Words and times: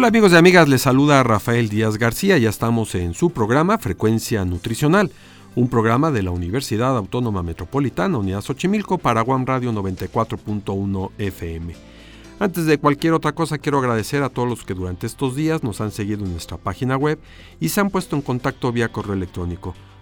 Hola 0.00 0.08
amigos 0.08 0.32
y 0.32 0.36
amigas, 0.36 0.66
les 0.66 0.80
saluda 0.80 1.22
Rafael 1.22 1.68
Díaz 1.68 1.98
García, 1.98 2.38
ya 2.38 2.48
estamos 2.48 2.94
en 2.94 3.12
su 3.12 3.32
programa 3.32 3.76
Frecuencia 3.76 4.42
Nutricional, 4.46 5.10
un 5.54 5.68
programa 5.68 6.10
de 6.10 6.22
la 6.22 6.30
Universidad 6.30 6.96
Autónoma 6.96 7.42
Metropolitana 7.42 8.16
Unidad 8.16 8.40
Xochimilco 8.40 8.96
para 8.96 9.22
Radio 9.22 9.72
94.1 9.74 11.10
FM. 11.18 11.74
Antes 12.38 12.64
de 12.64 12.78
cualquier 12.78 13.12
otra 13.12 13.32
cosa 13.32 13.58
quiero 13.58 13.78
agradecer 13.78 14.22
a 14.22 14.30
todos 14.30 14.48
los 14.48 14.64
que 14.64 14.72
durante 14.72 15.06
estos 15.06 15.36
días 15.36 15.62
nos 15.62 15.82
han 15.82 15.90
seguido 15.90 16.24
en 16.24 16.32
nuestra 16.32 16.56
página 16.56 16.96
web 16.96 17.18
y 17.60 17.68
se 17.68 17.82
han 17.82 17.90
puesto 17.90 18.16
en 18.16 18.22
contacto 18.22 18.72
vía 18.72 18.88
correo 18.88 19.12
electrónico. 19.12 19.74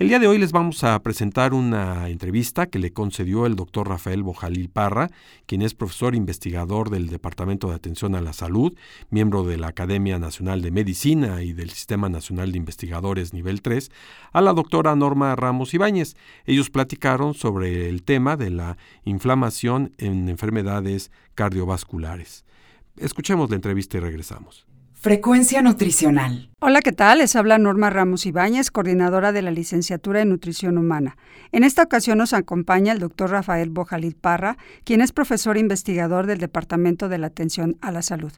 El 0.00 0.08
día 0.08 0.18
de 0.18 0.28
hoy 0.28 0.38
les 0.38 0.52
vamos 0.52 0.82
a 0.82 0.98
presentar 1.02 1.52
una 1.52 2.08
entrevista 2.08 2.68
que 2.68 2.78
le 2.78 2.90
concedió 2.90 3.44
el 3.44 3.54
doctor 3.54 3.86
Rafael 3.86 4.22
Bojalil 4.22 4.70
Parra, 4.70 5.10
quien 5.44 5.60
es 5.60 5.74
profesor 5.74 6.14
investigador 6.14 6.88
del 6.88 7.08
Departamento 7.08 7.68
de 7.68 7.74
Atención 7.74 8.14
a 8.14 8.22
la 8.22 8.32
Salud, 8.32 8.74
miembro 9.10 9.44
de 9.44 9.58
la 9.58 9.68
Academia 9.68 10.18
Nacional 10.18 10.62
de 10.62 10.70
Medicina 10.70 11.42
y 11.42 11.52
del 11.52 11.68
Sistema 11.68 12.08
Nacional 12.08 12.50
de 12.50 12.56
Investigadores 12.56 13.34
Nivel 13.34 13.60
3, 13.60 13.90
a 14.32 14.40
la 14.40 14.54
doctora 14.54 14.96
Norma 14.96 15.36
Ramos 15.36 15.74
Ibáñez. 15.74 16.16
Ellos 16.46 16.70
platicaron 16.70 17.34
sobre 17.34 17.90
el 17.90 18.02
tema 18.02 18.38
de 18.38 18.48
la 18.48 18.78
inflamación 19.04 19.92
en 19.98 20.30
enfermedades 20.30 21.12
cardiovasculares. 21.34 22.46
Escuchemos 22.96 23.50
la 23.50 23.56
entrevista 23.56 23.98
y 23.98 24.00
regresamos. 24.00 24.69
Frecuencia 25.02 25.62
Nutricional. 25.62 26.50
Hola, 26.60 26.82
¿qué 26.82 26.92
tal? 26.92 27.20
Les 27.20 27.34
habla 27.34 27.56
Norma 27.56 27.88
Ramos 27.88 28.26
Ibáñez, 28.26 28.70
coordinadora 28.70 29.32
de 29.32 29.40
la 29.40 29.50
Licenciatura 29.50 30.20
en 30.20 30.28
Nutrición 30.28 30.76
Humana. 30.76 31.16
En 31.52 31.64
esta 31.64 31.82
ocasión 31.82 32.18
nos 32.18 32.34
acompaña 32.34 32.92
el 32.92 32.98
doctor 32.98 33.30
Rafael 33.30 33.70
Bojalid 33.70 34.14
Parra, 34.14 34.58
quien 34.84 35.00
es 35.00 35.12
profesor 35.12 35.56
investigador 35.56 36.26
del 36.26 36.36
Departamento 36.36 37.08
de 37.08 37.16
la 37.16 37.28
Atención 37.28 37.78
a 37.80 37.92
la 37.92 38.02
Salud. 38.02 38.32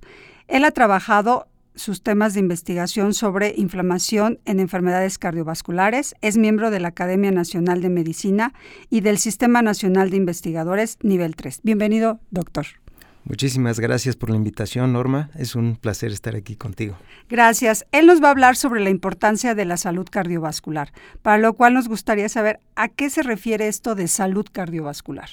Él 0.46 0.64
ha 0.64 0.70
trabajado 0.70 1.48
sus 1.74 2.04
temas 2.04 2.34
de 2.34 2.40
investigación 2.40 3.12
sobre 3.12 3.54
inflamación 3.56 4.38
en 4.44 4.60
enfermedades 4.60 5.18
cardiovasculares, 5.18 6.14
es 6.20 6.36
miembro 6.36 6.70
de 6.70 6.78
la 6.78 6.88
Academia 6.88 7.32
Nacional 7.32 7.82
de 7.82 7.88
Medicina 7.88 8.54
y 8.88 9.00
del 9.00 9.18
Sistema 9.18 9.62
Nacional 9.62 10.10
de 10.10 10.18
Investigadores 10.18 10.98
Nivel 11.02 11.34
3. 11.34 11.58
Bienvenido, 11.64 12.20
doctor. 12.30 12.66
Muchísimas 13.24 13.78
gracias 13.78 14.16
por 14.16 14.30
la 14.30 14.36
invitación, 14.36 14.92
Norma. 14.92 15.30
Es 15.36 15.54
un 15.54 15.76
placer 15.76 16.10
estar 16.10 16.34
aquí 16.34 16.56
contigo. 16.56 16.96
Gracias. 17.28 17.86
Él 17.92 18.06
nos 18.06 18.22
va 18.22 18.28
a 18.28 18.30
hablar 18.32 18.56
sobre 18.56 18.80
la 18.80 18.90
importancia 18.90 19.54
de 19.54 19.64
la 19.64 19.76
salud 19.76 20.06
cardiovascular, 20.10 20.92
para 21.22 21.38
lo 21.38 21.54
cual 21.54 21.74
nos 21.74 21.88
gustaría 21.88 22.28
saber 22.28 22.60
a 22.74 22.88
qué 22.88 23.10
se 23.10 23.22
refiere 23.22 23.68
esto 23.68 23.94
de 23.94 24.08
salud 24.08 24.46
cardiovascular. 24.50 25.28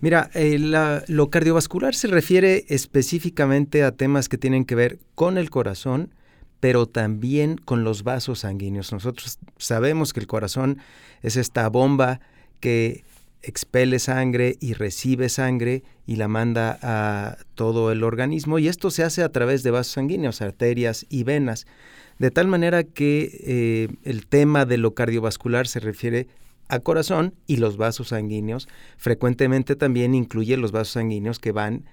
Mira, 0.00 0.30
eh, 0.34 0.58
lo 1.06 1.30
cardiovascular 1.30 1.94
se 1.94 2.08
refiere 2.08 2.64
específicamente 2.68 3.84
a 3.84 3.92
temas 3.92 4.28
que 4.28 4.38
tienen 4.38 4.64
que 4.64 4.74
ver 4.74 4.98
con 5.14 5.38
el 5.38 5.50
corazón, 5.50 6.14
pero 6.60 6.86
también 6.86 7.56
con 7.56 7.84
los 7.84 8.04
vasos 8.04 8.40
sanguíneos. 8.40 8.92
Nosotros 8.92 9.38
sabemos 9.58 10.12
que 10.12 10.20
el 10.20 10.26
corazón 10.26 10.78
es 11.22 11.36
esta 11.36 11.68
bomba 11.68 12.20
que 12.58 13.04
expele 13.42 13.98
sangre 13.98 14.56
y 14.60 14.74
recibe 14.74 15.28
sangre 15.28 15.82
y 16.06 16.16
la 16.16 16.28
manda 16.28 16.78
a 16.82 17.38
todo 17.54 17.90
el 17.92 18.04
organismo 18.04 18.58
y 18.58 18.68
esto 18.68 18.90
se 18.90 19.02
hace 19.02 19.22
a 19.22 19.30
través 19.30 19.62
de 19.62 19.70
vasos 19.70 19.94
sanguíneos, 19.94 20.42
arterias 20.42 21.06
y 21.08 21.24
venas, 21.24 21.66
de 22.18 22.30
tal 22.30 22.46
manera 22.46 22.84
que 22.84 23.40
eh, 23.44 23.88
el 24.04 24.26
tema 24.26 24.64
de 24.64 24.78
lo 24.78 24.94
cardiovascular 24.94 25.66
se 25.66 25.80
refiere 25.80 26.28
a 26.68 26.80
corazón 26.80 27.34
y 27.46 27.56
los 27.56 27.76
vasos 27.76 28.08
sanguíneos, 28.08 28.68
frecuentemente 28.96 29.76
también 29.76 30.14
incluye 30.14 30.56
los 30.56 30.72
vasos 30.72 30.92
sanguíneos 30.94 31.38
que 31.38 31.52
van 31.52 31.84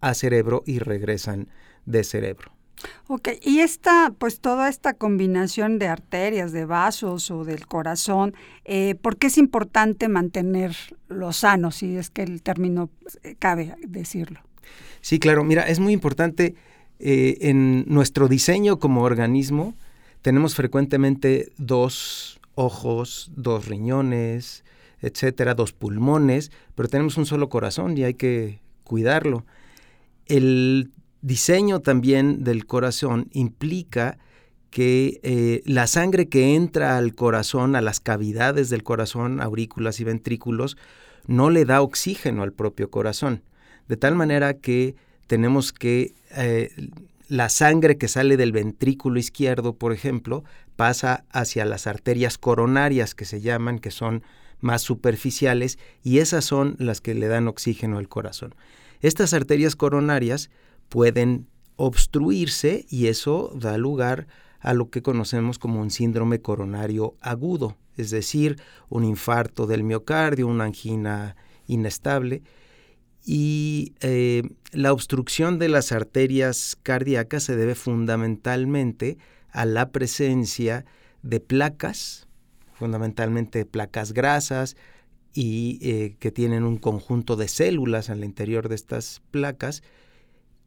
a 0.00 0.14
cerebro 0.14 0.62
y 0.66 0.78
regresan 0.78 1.48
de 1.86 2.04
cerebro. 2.04 2.59
Ok, 3.08 3.28
y 3.42 3.60
esta, 3.60 4.12
pues 4.18 4.40
toda 4.40 4.68
esta 4.68 4.94
combinación 4.94 5.78
de 5.78 5.88
arterias, 5.88 6.52
de 6.52 6.64
vasos 6.64 7.30
o 7.30 7.44
del 7.44 7.66
corazón, 7.66 8.34
eh, 8.64 8.94
¿por 8.94 9.16
qué 9.16 9.26
es 9.26 9.38
importante 9.38 10.08
mantenerlos 10.08 11.36
sanos, 11.36 11.76
si 11.76 11.96
es 11.96 12.10
que 12.10 12.22
el 12.22 12.42
término 12.42 12.90
eh, 13.22 13.34
cabe 13.38 13.74
decirlo? 13.86 14.40
Sí, 15.00 15.18
claro, 15.18 15.44
mira, 15.44 15.68
es 15.68 15.80
muy 15.80 15.92
importante 15.92 16.54
eh, 16.98 17.38
en 17.40 17.84
nuestro 17.86 18.28
diseño 18.28 18.78
como 18.78 19.02
organismo, 19.02 19.74
tenemos 20.22 20.54
frecuentemente 20.54 21.50
dos 21.56 22.40
ojos, 22.54 23.30
dos 23.34 23.66
riñones, 23.66 24.64
etcétera, 25.00 25.54
dos 25.54 25.72
pulmones, 25.72 26.52
pero 26.74 26.88
tenemos 26.88 27.16
un 27.16 27.26
solo 27.26 27.48
corazón 27.48 27.96
y 27.96 28.04
hay 28.04 28.14
que 28.14 28.60
cuidarlo. 28.84 29.46
El 30.26 30.90
diseño 31.22 31.80
también 31.80 32.44
del 32.44 32.66
corazón 32.66 33.28
implica 33.32 34.18
que 34.70 35.20
eh, 35.22 35.62
la 35.66 35.86
sangre 35.86 36.28
que 36.28 36.54
entra 36.54 36.96
al 36.96 37.14
corazón, 37.14 37.74
a 37.74 37.80
las 37.80 38.00
cavidades 38.00 38.70
del 38.70 38.82
corazón, 38.82 39.40
aurículas 39.40 40.00
y 40.00 40.04
ventrículos, 40.04 40.76
no 41.26 41.50
le 41.50 41.64
da 41.64 41.82
oxígeno 41.82 42.42
al 42.42 42.52
propio 42.52 42.90
corazón. 42.90 43.42
De 43.88 43.96
tal 43.96 44.14
manera 44.14 44.54
que 44.54 44.94
tenemos 45.26 45.72
que 45.72 46.14
eh, 46.36 46.70
la 47.28 47.48
sangre 47.48 47.98
que 47.98 48.08
sale 48.08 48.36
del 48.36 48.52
ventrículo 48.52 49.18
izquierdo, 49.18 49.74
por 49.74 49.92
ejemplo, 49.92 50.44
pasa 50.76 51.24
hacia 51.30 51.64
las 51.64 51.86
arterias 51.86 52.38
coronarias 52.38 53.14
que 53.14 53.24
se 53.24 53.40
llaman, 53.40 53.78
que 53.78 53.90
son 53.90 54.22
más 54.60 54.82
superficiales, 54.82 55.78
y 56.02 56.18
esas 56.18 56.44
son 56.44 56.76
las 56.78 57.00
que 57.00 57.14
le 57.14 57.28
dan 57.28 57.48
oxígeno 57.48 57.98
al 57.98 58.08
corazón. 58.08 58.54
Estas 59.00 59.32
arterias 59.32 59.76
coronarias 59.76 60.50
pueden 60.90 61.46
obstruirse 61.76 62.84
y 62.90 63.06
eso 63.06 63.50
da 63.54 63.78
lugar 63.78 64.26
a 64.58 64.74
lo 64.74 64.90
que 64.90 65.00
conocemos 65.00 65.58
como 65.58 65.80
un 65.80 65.90
síndrome 65.90 66.42
coronario 66.42 67.14
agudo, 67.22 67.78
es 67.96 68.10
decir, 68.10 68.60
un 68.90 69.04
infarto 69.04 69.66
del 69.66 69.82
miocardio, 69.82 70.46
una 70.46 70.64
angina 70.64 71.36
inestable. 71.66 72.42
Y 73.24 73.94
eh, 74.00 74.42
la 74.72 74.92
obstrucción 74.92 75.58
de 75.58 75.68
las 75.68 75.92
arterias 75.92 76.76
cardíacas 76.82 77.44
se 77.44 77.56
debe 77.56 77.74
fundamentalmente 77.74 79.16
a 79.50 79.64
la 79.64 79.90
presencia 79.90 80.84
de 81.22 81.40
placas, 81.40 82.26
fundamentalmente 82.74 83.64
placas 83.64 84.12
grasas, 84.12 84.76
y 85.32 85.78
eh, 85.82 86.16
que 86.18 86.32
tienen 86.32 86.64
un 86.64 86.76
conjunto 86.76 87.36
de 87.36 87.48
células 87.48 88.10
al 88.10 88.24
interior 88.24 88.68
de 88.68 88.74
estas 88.74 89.22
placas, 89.30 89.82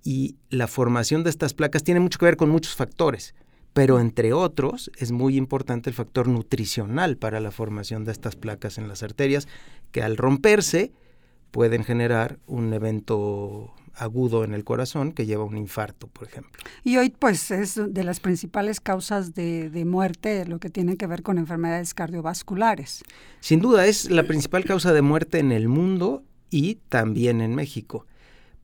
y 0.04 0.36
la 0.50 0.68
formación 0.68 1.24
de 1.24 1.30
estas 1.30 1.54
placas 1.54 1.84
tiene 1.84 2.00
mucho 2.00 2.20
que 2.20 2.26
ver 2.26 2.38
con 2.38 2.50
muchos 2.50 2.76
factores, 2.76 3.34
pero 3.74 4.00
entre 4.00 4.34
otros 4.34 4.92
es 4.98 5.12
muy 5.12 5.38
importante 5.38 5.90
el 5.90 5.96
factor 5.96 6.28
nutricional 6.28 7.18
para 7.18 7.40
la 7.40 7.52
formación 7.52 8.04
de 8.04 8.12
estas 8.12 8.36
placas 8.36 8.78
en 8.78 8.88
las 8.88 9.02
arterias, 9.02 9.48
que 9.92 10.04
al 10.04 10.18
romperse 10.18 10.92
pueden 11.52 11.84
generar 11.84 12.40
un 12.48 12.74
evento 12.74 13.74
agudo 13.96 14.44
en 14.44 14.56
el 14.56 14.64
corazón 14.64 15.12
que 15.12 15.28
lleva 15.28 15.44
a 15.44 15.46
un 15.46 15.58
infarto, 15.58 16.08
por 16.08 16.28
ejemplo. 16.28 16.64
Y 16.84 16.98
hoy 16.98 17.12
pues 17.12 17.52
es 17.52 17.80
de 17.88 18.04
las 18.04 18.20
principales 18.20 18.80
causas 18.80 19.36
de, 19.36 19.70
de, 19.70 19.86
muerte 19.86 20.46
lo 20.46 20.60
que 20.60 20.72
tiene 20.72 20.98
que 20.98 21.06
ver 21.06 21.22
con 21.22 21.38
enfermedades 21.38 21.94
cardiovasculares. 21.94 23.04
Sin 23.40 23.60
duda 23.60 23.86
es 23.86 24.10
la 24.10 24.24
principal 24.24 24.66
causa 24.66 24.94
de 24.94 25.04
muerte 25.04 25.38
en 25.38 25.52
el 25.52 25.68
mundo 25.68 26.24
y 26.50 26.76
también 26.90 27.40
en 27.40 27.54
México 27.54 28.08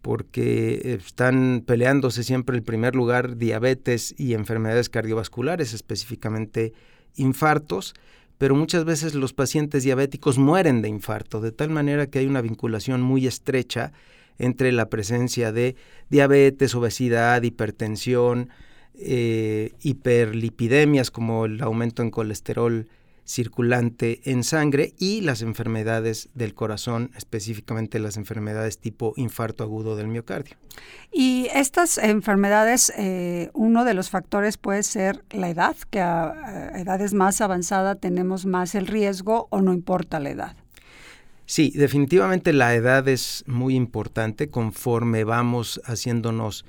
porque 0.01 0.97
están 0.99 1.63
peleándose 1.65 2.23
siempre 2.23 2.55
el 2.55 2.63
primer 2.63 2.95
lugar 2.95 3.37
diabetes 3.37 4.15
y 4.17 4.33
enfermedades 4.33 4.89
cardiovasculares, 4.89 5.73
específicamente 5.73 6.73
infartos, 7.15 7.93
pero 8.37 8.55
muchas 8.55 8.85
veces 8.85 9.15
los 9.15 9.33
pacientes 9.33 9.83
diabéticos 9.83 10.37
mueren 10.37 10.81
de 10.81 10.87
infarto, 10.87 11.41
de 11.41 11.51
tal 11.51 11.69
manera 11.69 12.07
que 12.07 12.19
hay 12.19 12.27
una 12.27 12.41
vinculación 12.41 13.01
muy 13.01 13.27
estrecha 13.27 13.91
entre 14.37 14.71
la 14.71 14.89
presencia 14.89 15.51
de 15.51 15.75
diabetes, 16.09 16.73
obesidad, 16.73 17.43
hipertensión, 17.43 18.49
eh, 18.95 19.73
hiperlipidemias 19.81 21.11
como 21.11 21.45
el 21.45 21.61
aumento 21.61 22.01
en 22.01 22.11
colesterol 22.11 22.87
circulante 23.29 24.21
en 24.23 24.43
sangre 24.43 24.95
y 24.97 25.21
las 25.21 25.43
enfermedades 25.43 26.29
del 26.33 26.55
corazón, 26.55 27.11
específicamente 27.15 27.99
las 27.99 28.17
enfermedades 28.17 28.79
tipo 28.79 29.13
infarto 29.17 29.63
agudo 29.63 29.95
del 29.95 30.07
miocardio. 30.07 30.57
Y 31.11 31.47
estas 31.53 31.99
enfermedades, 31.99 32.91
eh, 32.97 33.51
uno 33.53 33.85
de 33.85 33.93
los 33.93 34.09
factores 34.09 34.57
puede 34.57 34.81
ser 34.81 35.23
la 35.29 35.47
edad, 35.49 35.75
que 35.91 36.01
a, 36.01 36.71
edades 36.75 37.13
más 37.13 37.39
avanzadas 37.41 37.99
tenemos 37.99 38.47
más 38.47 38.73
el 38.73 38.87
riesgo 38.87 39.47
o 39.51 39.61
no 39.61 39.73
importa 39.73 40.19
la 40.19 40.31
edad. 40.31 40.55
Sí, 41.45 41.71
definitivamente 41.75 42.51
la 42.51 42.73
edad 42.73 43.07
es 43.07 43.43
muy 43.45 43.75
importante. 43.75 44.49
Conforme 44.49 45.23
vamos 45.23 45.79
haciéndonos 45.85 46.65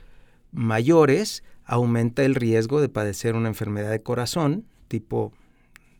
mayores, 0.53 1.43
aumenta 1.65 2.23
el 2.23 2.35
riesgo 2.35 2.83
de 2.83 2.91
padecer 2.91 3.35
una 3.35 3.49
enfermedad 3.49 3.93
de 3.93 4.03
corazón, 4.03 4.67
tipo 4.89 5.33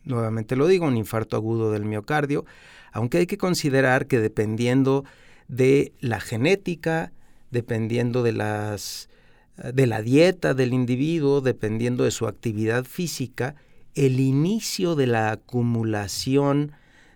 nuevamente 0.03 0.55
lo 0.55 0.67
digo, 0.67 0.85
un 0.85 0.97
infarto 0.97 1.35
agudo 1.35 1.71
del 1.71 1.85
miocardio, 1.85 2.45
aunque 2.91 3.19
hay 3.19 3.27
que 3.27 3.37
considerar 3.37 4.07
que 4.07 4.19
dependiendo 4.19 5.05
de 5.47 5.93
la 5.99 6.19
genética, 6.19 7.11
dependiendo 7.51 8.23
de 8.23 8.33
las 8.33 9.09
de 9.73 9.85
la 9.85 10.01
dieta 10.01 10.53
del 10.53 10.73
individuo, 10.73 11.41
dependiendo 11.41 12.03
de 12.03 12.11
su 12.11 12.25
actividad 12.25 12.85
física, 12.85 13.55
el 13.95 14.19
inicio 14.19 14.95
de 14.95 15.07
la 15.07 15.31
acumulación 15.31 16.71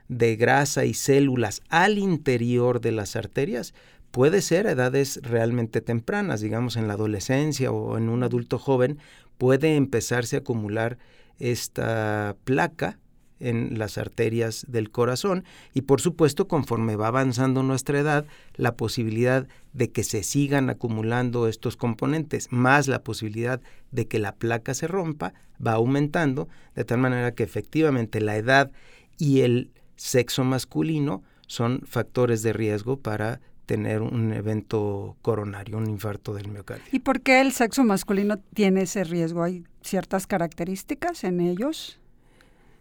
de 0.08 0.36
grasa 0.36 0.86
y 0.86 0.94
células 0.94 1.62
al 1.70 1.98
interior 1.98 2.82
de 2.82 2.92
las 2.92 3.16
arterias 3.16 3.74
puede 4.12 4.42
ser 4.42 4.68
a 4.68 4.72
edades 4.72 5.20
realmente 5.24 5.82
tempranas, 5.82 6.42
digamos 6.42 6.78
en 6.78 6.88
la 6.88 6.94
adolescencia 6.94 7.72
o 7.72 7.98
en 7.98 8.10
un 8.10 8.24
adulto 8.24 8.60
joven, 8.60 9.00
puede 9.38 9.76
empezarse 9.76 10.36
a 10.36 10.40
acumular 10.40 10.98
esta 11.40 12.36
placa 12.44 13.00
en 13.40 13.78
las 13.78 13.98
arterias 13.98 14.66
del 14.70 14.92
corazón 14.92 15.44
y 15.74 15.82
por 15.82 16.00
supuesto 16.00 16.48
conforme 16.48 16.96
va 16.96 17.08
avanzando 17.08 17.64
nuestra 17.64 18.00
edad 18.00 18.26
la 18.56 18.76
posibilidad 18.76 19.48
de 19.74 19.92
que 19.92 20.04
se 20.04 20.24
sigan 20.24 20.70
acumulando 20.70 21.48
estos 21.48 21.76
componentes 21.76 22.48
más 22.52 22.88
la 22.88 23.04
posibilidad 23.04 23.60
de 23.92 24.08
que 24.08 24.20
la 24.20 24.36
placa 24.36 24.74
se 24.74 24.88
rompa 24.88 25.34
va 25.66 25.74
aumentando 25.74 26.48
de 26.76 26.86
tal 26.86 27.00
manera 27.00 27.34
que 27.34 27.44
efectivamente 27.44 28.22
la 28.22 28.38
edad 28.38 28.72
y 29.18 29.42
el 29.42 29.72
sexo 29.98 30.44
masculino 30.44 31.24
son 31.48 31.82
factores 31.86 32.42
de 32.42 32.54
riesgo 32.54 32.98
para 33.00 33.42
tener 33.66 34.02
un 34.02 34.32
evento 34.32 35.18
coronario, 35.22 35.78
un 35.78 35.90
infarto 35.90 36.34
del 36.34 36.50
miocardio. 36.50 36.86
¿Y 36.92 37.00
por 37.00 37.22
qué 37.22 37.42
el 37.42 37.52
sexo 37.52 37.84
masculino 37.84 38.38
tiene 38.54 38.84
ese 38.84 39.04
riesgo? 39.04 39.44
¿Hay 39.44 39.64
ciertas 39.86 40.28
características 40.28 41.24
en 41.24 41.42
ellos? 41.42 42.00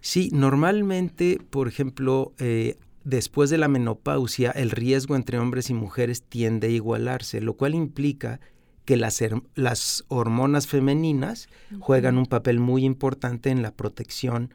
Sí, 0.01 0.31
normalmente, 0.33 1.39
por 1.51 1.69
ejemplo, 1.69 2.33
eh, 2.39 2.77
después 3.05 3.51
de 3.51 3.59
la 3.59 3.69
menopausia, 3.69 4.51
el 4.51 4.71
riesgo 4.71 5.17
entre 5.17 5.39
hombres 5.39 5.71
y 5.71 5.75
mujeres 5.75 6.23
tiende 6.23 6.69
a 6.69 6.71
igualarse, 6.71 7.41
lo 7.41 7.55
cual 7.55 7.75
implica 7.75 8.41
que 8.85 8.97
las, 8.97 9.23
las 9.55 10.05
hormonas 10.09 10.67
femeninas 10.67 11.49
juegan 11.79 12.19
un 12.19 12.27
papel 12.27 12.61
muy 12.61 12.85
importante 12.85 13.50
en 13.50 13.62
la 13.62 13.71
protección 13.71 14.53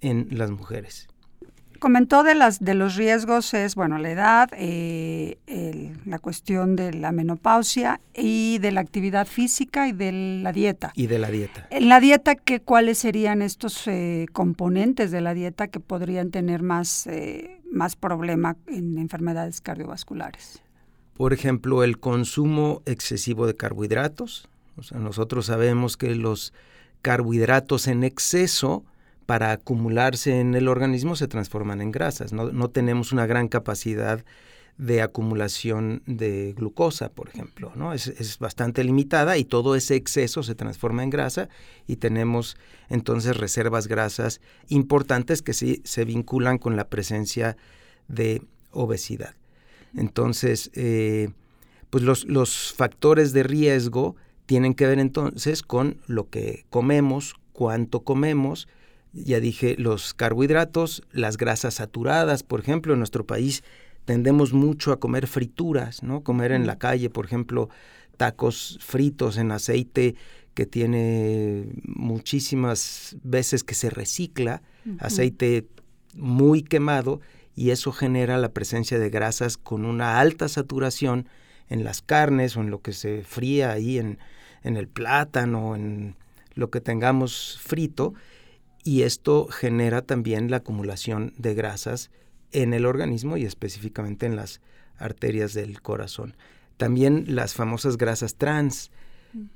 en 0.00 0.28
las 0.30 0.50
mujeres 0.50 1.11
comentó 1.82 2.22
de 2.22 2.36
las 2.36 2.60
de 2.60 2.74
los 2.74 2.94
riesgos 2.94 3.54
es 3.54 3.74
bueno 3.74 3.98
la 3.98 4.12
edad, 4.12 4.50
eh, 4.52 5.36
la 6.06 6.20
cuestión 6.20 6.76
de 6.76 6.94
la 6.94 7.10
menopausia 7.10 8.00
y 8.14 8.58
de 8.58 8.70
la 8.70 8.80
actividad 8.80 9.26
física 9.26 9.88
y 9.88 9.92
de 9.92 10.12
la 10.44 10.52
dieta. 10.52 10.92
Y 10.94 11.08
de 11.08 11.18
la 11.18 11.28
dieta. 11.28 11.66
En 11.70 11.88
la 11.88 11.98
dieta, 11.98 12.36
¿qué, 12.36 12.60
¿cuáles 12.60 12.98
serían 12.98 13.42
estos 13.42 13.88
eh, 13.88 14.26
componentes 14.32 15.10
de 15.10 15.22
la 15.22 15.34
dieta 15.34 15.66
que 15.66 15.80
podrían 15.80 16.30
tener 16.30 16.62
más, 16.62 17.08
eh, 17.08 17.60
más 17.68 17.96
problema 17.96 18.56
en 18.68 18.96
enfermedades 18.98 19.60
cardiovasculares? 19.60 20.62
Por 21.14 21.32
ejemplo, 21.32 21.82
el 21.82 21.98
consumo 21.98 22.82
excesivo 22.86 23.48
de 23.48 23.56
carbohidratos. 23.56 24.48
O 24.76 24.84
sea, 24.84 25.00
nosotros 25.00 25.46
sabemos 25.46 25.96
que 25.96 26.14
los 26.14 26.54
carbohidratos 27.02 27.88
en 27.88 28.04
exceso 28.04 28.84
para 29.32 29.52
acumularse 29.52 30.40
en 30.40 30.54
el 30.54 30.68
organismo 30.68 31.16
se 31.16 31.26
transforman 31.26 31.80
en 31.80 31.90
grasas. 31.90 32.34
No, 32.34 32.68
tenemos 32.68 33.12
una 33.12 33.24
gran 33.24 33.48
capacidad 33.48 34.22
de 34.76 35.00
acumulación 35.00 36.02
de 36.04 36.52
glucosa, 36.52 37.08
por 37.08 37.30
ejemplo, 37.30 37.72
¿no? 37.74 37.94
Es, 37.94 38.38
bastante 38.38 38.84
limitada 38.84 39.38
y 39.38 39.46
todo 39.46 39.74
ese 39.74 39.94
exceso 39.94 40.42
se 40.42 40.54
transforma 40.54 41.02
en 41.02 41.08
grasa 41.08 41.48
y 41.86 41.96
tenemos 41.96 42.58
entonces 42.90 43.38
reservas 43.38 43.88
grasas 43.88 44.42
importantes 44.68 45.40
que 45.40 45.54
sí 45.54 45.80
se 45.82 46.04
vinculan 46.04 46.58
con 46.58 46.76
la 46.76 46.90
presencia 46.90 47.56
de 48.08 48.42
obesidad. 48.70 49.34
Entonces, 49.96 50.70
eh, 50.74 51.30
pues 51.88 52.04
los, 52.04 52.26
los 52.26 52.74
factores 52.74 53.32
de 53.32 53.44
riesgo 53.44 54.14
tienen 54.44 54.74
que 54.74 54.86
ver 54.86 54.98
entonces 54.98 55.62
con 55.62 56.02
lo 56.06 56.28
que 56.28 56.66
comemos, 56.68 57.36
cuánto 57.54 58.00
comemos, 58.00 58.68
ya 59.12 59.40
dije, 59.40 59.76
los 59.78 60.14
carbohidratos, 60.14 61.02
las 61.12 61.36
grasas 61.36 61.74
saturadas, 61.74 62.42
por 62.42 62.60
ejemplo, 62.60 62.92
en 62.92 63.00
nuestro 63.00 63.26
país 63.26 63.62
tendemos 64.04 64.52
mucho 64.52 64.92
a 64.92 64.98
comer 64.98 65.26
frituras, 65.26 66.02
¿no? 66.02 66.22
Comer 66.22 66.52
en 66.52 66.66
la 66.66 66.78
calle, 66.78 67.10
por 67.10 67.26
ejemplo, 67.26 67.68
tacos 68.16 68.78
fritos 68.80 69.36
en 69.36 69.52
aceite 69.52 70.16
que 70.54 70.66
tiene 70.66 71.66
muchísimas 71.84 73.16
veces 73.22 73.64
que 73.64 73.74
se 73.74 73.90
recicla, 73.90 74.62
aceite 74.98 75.66
muy 76.14 76.62
quemado, 76.62 77.20
y 77.54 77.70
eso 77.70 77.92
genera 77.92 78.38
la 78.38 78.52
presencia 78.52 78.98
de 78.98 79.10
grasas 79.10 79.56
con 79.56 79.84
una 79.84 80.20
alta 80.20 80.48
saturación 80.48 81.28
en 81.68 81.84
las 81.84 82.02
carnes 82.02 82.56
o 82.56 82.60
en 82.60 82.70
lo 82.70 82.80
que 82.80 82.92
se 82.92 83.22
fría 83.22 83.72
ahí 83.72 83.98
en, 83.98 84.18
en 84.62 84.76
el 84.76 84.88
plátano, 84.88 85.74
en 85.74 86.16
lo 86.54 86.70
que 86.70 86.80
tengamos 86.80 87.58
frito, 87.62 88.14
y 88.84 89.02
esto 89.02 89.46
genera 89.48 90.02
también 90.02 90.50
la 90.50 90.58
acumulación 90.58 91.32
de 91.38 91.54
grasas 91.54 92.10
en 92.50 92.74
el 92.74 92.86
organismo 92.86 93.36
y 93.36 93.44
específicamente 93.44 94.26
en 94.26 94.36
las 94.36 94.60
arterias 94.98 95.54
del 95.54 95.80
corazón. 95.80 96.36
También 96.76 97.24
las 97.28 97.54
famosas 97.54 97.96
grasas 97.96 98.34
trans 98.34 98.90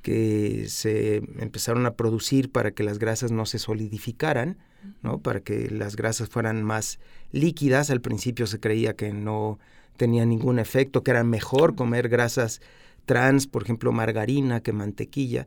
que 0.01 0.67
se 0.69 1.17
empezaron 1.39 1.85
a 1.87 1.95
producir 1.95 2.51
para 2.51 2.71
que 2.71 2.83
las 2.83 2.99
grasas 2.99 3.31
no 3.31 3.45
se 3.47 3.59
solidificaran, 3.59 4.57
¿no? 5.03 5.19
para 5.19 5.41
que 5.41 5.71
las 5.71 5.97
grasas 5.97 6.29
fueran 6.29 6.63
más 6.63 6.99
líquidas. 7.33 7.91
Al 7.91 8.01
principio 8.01 8.47
se 8.47 8.61
creía 8.61 8.95
que 8.95 9.13
no 9.13 9.59
tenía 9.97 10.25
ningún 10.25 10.59
efecto, 10.59 11.03
que 11.03 11.11
era 11.11 11.25
mejor 11.25 11.75
comer 11.75 12.09
grasas 12.09 12.61
trans, 13.05 13.47
por 13.47 13.63
ejemplo, 13.65 13.93
margarina 13.93 14.61
que 14.61 14.73
mantequilla 14.73 15.47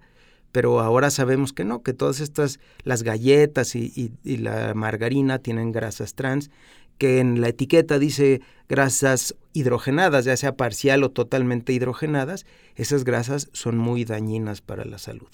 pero 0.52 0.80
ahora 0.80 1.10
sabemos 1.10 1.54
que 1.54 1.64
no, 1.64 1.82
que 1.84 1.94
todas 1.94 2.20
estas, 2.20 2.60
las 2.84 3.04
galletas 3.04 3.76
y, 3.76 4.12
la 4.24 4.74
margarina 4.74 5.40
tienen 5.40 5.72
grasas 5.72 6.16
trans, 6.16 6.50
que 6.98 7.20
en 7.20 7.40
la 7.42 7.50
etiqueta 7.50 8.00
dice 8.00 8.42
grasas 8.68 9.36
hidrogenadas, 9.54 10.26
ya 10.26 10.36
sea 10.38 10.56
parcial 10.56 11.04
o 11.04 11.12
totalmente 11.12 11.74
hidrogenadas, 11.74 12.46
esas 12.76 13.04
grasas 13.04 13.50
son 13.54 13.78
muy 13.78 14.06
dañinas 14.06 14.62
para 14.62 14.86
la 14.86 14.98
salud. 14.98 15.30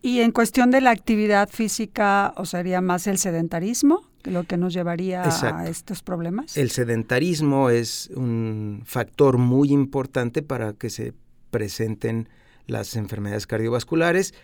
Y 0.00 0.20
en 0.20 0.32
cuestión 0.32 0.70
de 0.70 0.80
la 0.80 0.90
actividad 0.90 1.50
física, 1.50 2.32
¿o 2.36 2.46
sería 2.46 2.80
más 2.80 3.06
el 3.06 3.18
sedentarismo 3.18 4.02
lo 4.24 4.44
que 4.44 4.56
nos 4.56 4.72
llevaría 4.72 5.22
a 5.24 5.68
estos 5.68 6.02
problemas? 6.02 6.56
El 6.56 6.70
sedentarismo 6.70 7.68
es 7.68 8.10
un 8.16 8.82
factor 8.86 9.36
muy 9.36 9.72
importante 9.72 10.42
para 10.42 10.72
que 10.72 10.88
se 10.88 11.12
presenten 11.50 12.28
las 12.66 12.96
enfermedades 12.96 13.46
cardiovasculares 13.46 14.34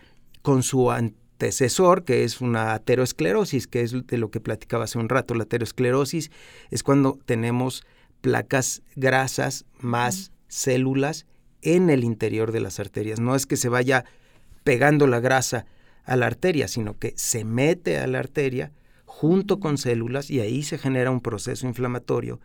con 0.41 0.63
su 0.63 0.91
antecesor, 0.91 2.03
que 2.03 2.23
es 2.23 2.41
una 2.41 2.73
aterosclerosis, 2.73 3.67
que 3.67 3.81
es 3.81 4.05
de 4.05 4.17
lo 4.17 4.31
que 4.31 4.39
platicaba 4.39 4.85
hace 4.85 4.99
un 4.99 5.09
rato. 5.09 5.35
La 5.35 5.43
aterosclerosis 5.43 6.31
es 6.71 6.83
cuando 6.83 7.19
tenemos 7.25 7.85
placas 8.21 8.81
grasas 8.95 9.65
más 9.79 10.31
células 10.47 11.25
en 11.61 11.89
el 11.89 12.03
interior 12.03 12.51
de 12.51 12.61
las 12.61 12.79
arterias. 12.79 13.19
No 13.19 13.35
es 13.35 13.45
que 13.45 13.57
se 13.57 13.69
vaya 13.69 14.05
pegando 14.63 15.07
la 15.07 15.19
grasa 15.19 15.65
a 16.05 16.15
la 16.15 16.27
arteria, 16.27 16.67
sino 16.67 16.97
que 16.97 17.13
se 17.15 17.43
mete 17.45 17.99
a 17.99 18.07
la 18.07 18.19
arteria 18.19 18.71
junto 19.05 19.59
con 19.59 19.77
células 19.77 20.29
y 20.29 20.39
ahí 20.39 20.63
se 20.63 20.77
genera 20.77 21.11
un 21.11 21.21
proceso 21.21 21.67
inflamatorio 21.67 22.39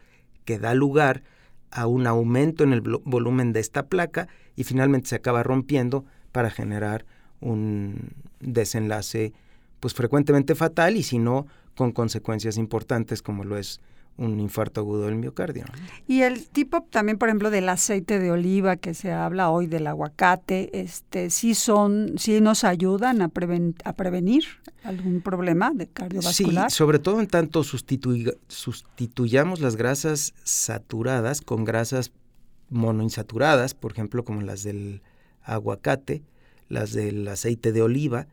que 0.45 0.59
da 0.59 0.75
lugar 0.75 1.23
a 1.23 1.38
un 1.87 2.07
aumento 2.07 2.65
en 2.65 2.73
el 2.73 2.81
volumen 2.81 3.53
de 3.53 3.61
esta 3.61 3.87
placa 3.87 4.29
y 4.57 4.65
finalmente 4.65 5.09
se 5.09 5.17
acaba 5.17 5.43
rompiendo 5.43 6.05
para 6.33 6.51
generar 6.51 7.05
un 7.41 8.13
desenlace 8.41 9.33
pues 9.81 9.95
frecuentemente 9.95 10.55
fatal 10.55 10.97
y 10.97 11.03
si 11.03 11.19
no 11.19 11.47
con 11.75 11.93
consecuencias 11.93 12.57
importantes 12.57 13.23
como 13.23 13.45
lo 13.45 13.57
es 13.57 13.81
un 14.19 14.41
infarto 14.41 14.81
agudo 14.81 15.07
del 15.07 15.15
miocardio. 15.15 15.65
Y 16.07 16.23
el 16.23 16.49
tipo 16.49 16.83
también, 16.83 17.19
por 17.19 17.29
ejemplo, 17.29 17.51
del 17.51 17.69
aceite 17.69 18.19
de 18.19 18.33
oliva 18.33 18.77
que 18.77 18.93
se 18.93 19.13
habla 19.13 19.51
hoy 19.51 19.69
del 19.69 19.87
aguacate, 19.87 20.81
este, 20.81 21.31
sí 21.31 21.55
son, 21.55 22.15
sí 22.19 22.41
nos 22.41 22.65
ayudan 22.65 23.23
a, 23.23 23.31
a 23.85 23.93
prevenir 23.93 24.45
algún 24.83 25.21
problema 25.21 25.71
de 25.73 25.87
cardiovascular. 25.87 26.71
Sí, 26.71 26.77
sobre 26.77 26.99
todo 26.99 27.21
en 27.21 27.29
tanto 27.29 27.63
sustituyamos 27.63 29.61
las 29.61 29.77
grasas 29.77 30.35
saturadas 30.43 31.41
con 31.41 31.65
grasas 31.65 32.11
monoinsaturadas, 32.71 33.75
por 33.75 33.93
ejemplo, 33.93 34.25
como 34.25 34.43
las 34.43 34.65
del 34.65 35.01
aguacate, 35.45 36.23
las 36.69 36.93
del 36.93 37.27
aceite 37.29 37.73
de 37.73 37.83
oliva, 37.83 38.27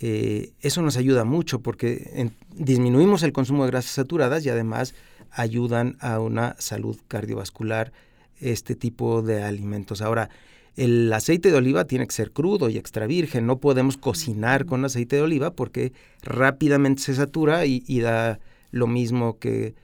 eh, 0.00 0.52
eso 0.60 0.80
nos 0.80 0.96
ayuda 0.96 1.24
mucho 1.24 1.58
porque 1.60 2.30
disminuimos 2.54 3.24
el 3.24 3.32
consumo 3.32 3.64
de 3.64 3.72
grasas 3.72 3.90
saturadas 3.90 4.46
y 4.46 4.48
además 4.48 4.94
ayudan 5.30 5.96
a 6.00 6.20
una 6.20 6.56
salud 6.58 6.98
cardiovascular 7.08 7.92
este 8.40 8.74
tipo 8.74 9.22
de 9.22 9.42
alimentos. 9.42 10.00
Ahora, 10.00 10.30
el 10.76 11.12
aceite 11.12 11.50
de 11.50 11.56
oliva 11.56 11.86
tiene 11.86 12.06
que 12.06 12.14
ser 12.14 12.30
crudo 12.30 12.68
y 12.68 12.78
extra 12.78 13.06
virgen, 13.06 13.46
no 13.46 13.58
podemos 13.58 13.96
cocinar 13.96 14.64
con 14.64 14.84
aceite 14.84 15.16
de 15.16 15.22
oliva 15.22 15.50
porque 15.52 15.92
rápidamente 16.22 17.02
se 17.02 17.14
satura 17.14 17.66
y, 17.66 17.82
y 17.86 18.00
da 18.00 18.38
lo 18.70 18.86
mismo 18.86 19.38
que 19.38 19.74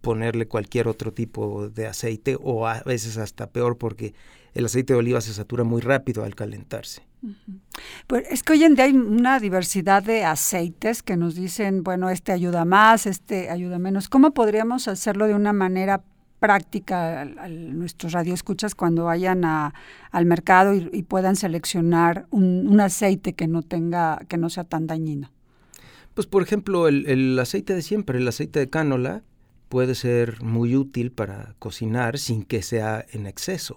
ponerle 0.00 0.46
cualquier 0.48 0.88
otro 0.88 1.12
tipo 1.12 1.68
de 1.68 1.86
aceite 1.86 2.36
o 2.40 2.66
a 2.66 2.82
veces 2.82 3.18
hasta 3.18 3.50
peor 3.50 3.78
porque 3.78 4.14
el 4.54 4.66
aceite 4.66 4.94
de 4.94 4.98
oliva 4.98 5.20
se 5.20 5.32
satura 5.32 5.64
muy 5.64 5.80
rápido 5.80 6.24
al 6.24 6.34
calentarse. 6.34 7.02
Pues 8.06 8.24
es 8.30 8.42
que 8.42 8.54
hoy 8.54 8.64
en 8.64 8.74
día 8.74 8.84
hay 8.84 8.92
una 8.92 9.38
diversidad 9.38 10.02
de 10.02 10.24
aceites 10.24 11.02
que 11.02 11.16
nos 11.16 11.34
dicen, 11.34 11.82
bueno, 11.82 12.10
este 12.10 12.32
ayuda 12.32 12.64
más, 12.64 13.06
este 13.06 13.50
ayuda 13.50 13.78
menos. 13.78 14.08
¿Cómo 14.08 14.32
podríamos 14.34 14.88
hacerlo 14.88 15.26
de 15.26 15.34
una 15.34 15.52
manera 15.52 16.02
práctica 16.40 17.20
a, 17.20 17.48
nuestros 17.48 18.12
radioescuchas 18.12 18.74
cuando 18.74 19.04
vayan 19.04 19.44
al 19.44 20.26
mercado 20.26 20.74
y, 20.74 21.02
puedan 21.04 21.36
seleccionar 21.36 22.26
un, 22.30 22.80
aceite 22.80 23.34
que 23.34 23.46
no 23.46 23.62
tenga, 23.62 24.20
que 24.28 24.36
no 24.36 24.50
sea 24.50 24.64
tan 24.64 24.86
dañino? 24.86 25.30
Pues 26.14 26.26
por 26.26 26.42
ejemplo, 26.42 26.88
el, 26.88 27.06
el 27.06 27.38
aceite 27.38 27.74
de 27.74 27.82
siempre, 27.82 28.18
el 28.18 28.26
aceite 28.26 28.58
de 28.58 28.68
cánola, 28.68 29.22
puede 29.68 29.94
ser 29.94 30.42
muy 30.42 30.76
útil 30.76 31.12
para 31.12 31.54
cocinar 31.58 32.18
sin 32.18 32.44
que 32.44 32.62
sea 32.62 33.06
en 33.12 33.26
exceso 33.26 33.76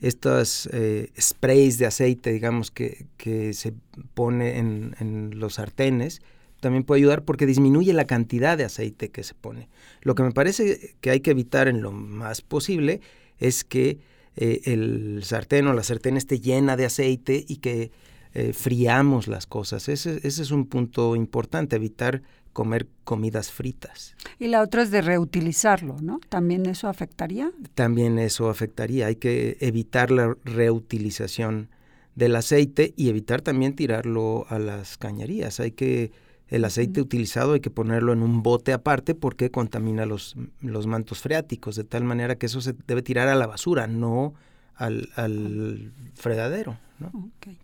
estos 0.00 0.68
eh, 0.72 1.10
sprays 1.18 1.78
de 1.78 1.86
aceite, 1.86 2.32
digamos, 2.32 2.70
que, 2.70 3.06
que 3.16 3.54
se 3.54 3.74
pone 4.14 4.58
en, 4.58 4.94
en, 5.00 5.38
los 5.38 5.54
sartenes, 5.54 6.20
también 6.60 6.84
puede 6.84 7.00
ayudar 7.00 7.24
porque 7.24 7.46
disminuye 7.46 7.92
la 7.92 8.06
cantidad 8.06 8.58
de 8.58 8.64
aceite 8.64 9.10
que 9.10 9.22
se 9.22 9.34
pone. 9.34 9.68
Lo 10.02 10.14
que 10.14 10.22
me 10.22 10.32
parece 10.32 10.96
que 11.00 11.10
hay 11.10 11.20
que 11.20 11.30
evitar 11.30 11.68
en 11.68 11.82
lo 11.82 11.92
más 11.92 12.42
posible 12.42 13.00
es 13.38 13.64
que 13.64 13.98
eh, 14.36 14.60
el 14.64 15.20
sartén 15.24 15.66
o 15.66 15.72
la 15.72 15.82
sartén 15.82 16.16
esté 16.16 16.40
llena 16.40 16.76
de 16.76 16.84
aceite 16.84 17.44
y 17.46 17.56
que 17.56 17.90
eh, 18.34 18.52
friamos 18.52 19.28
las 19.28 19.46
cosas. 19.46 19.88
Ese, 19.88 20.20
ese, 20.22 20.42
es 20.42 20.50
un 20.50 20.66
punto 20.66 21.16
importante, 21.16 21.76
evitar 21.76 22.22
comer 22.56 22.88
comidas 23.04 23.52
fritas. 23.52 24.16
Y 24.38 24.46
la 24.46 24.62
otra 24.62 24.80
es 24.80 24.90
de 24.90 25.02
reutilizarlo, 25.02 25.98
¿no? 26.00 26.20
¿También 26.30 26.64
eso 26.64 26.88
afectaría? 26.88 27.52
También 27.74 28.18
eso 28.18 28.48
afectaría. 28.48 29.08
Hay 29.08 29.16
que 29.16 29.58
evitar 29.60 30.10
la 30.10 30.34
reutilización 30.42 31.68
del 32.14 32.34
aceite 32.34 32.94
y 32.96 33.10
evitar 33.10 33.42
también 33.42 33.76
tirarlo 33.76 34.46
a 34.48 34.58
las 34.58 34.96
cañerías. 34.96 35.60
Hay 35.60 35.72
que 35.72 36.12
el 36.48 36.64
aceite 36.64 37.02
utilizado 37.02 37.52
hay 37.52 37.60
que 37.60 37.68
ponerlo 37.68 38.14
en 38.14 38.22
un 38.22 38.42
bote 38.42 38.72
aparte 38.72 39.14
porque 39.14 39.50
contamina 39.50 40.06
los, 40.06 40.34
los 40.62 40.86
mantos 40.86 41.20
freáticos, 41.20 41.76
de 41.76 41.84
tal 41.84 42.04
manera 42.04 42.36
que 42.36 42.46
eso 42.46 42.62
se 42.62 42.74
debe 42.86 43.02
tirar 43.02 43.28
a 43.28 43.34
la 43.34 43.46
basura, 43.46 43.86
no 43.86 44.32
al, 44.76 45.10
al 45.16 45.92
fregadero. 46.14 46.78
¿no? 47.00 47.32
Okay. 47.36 47.58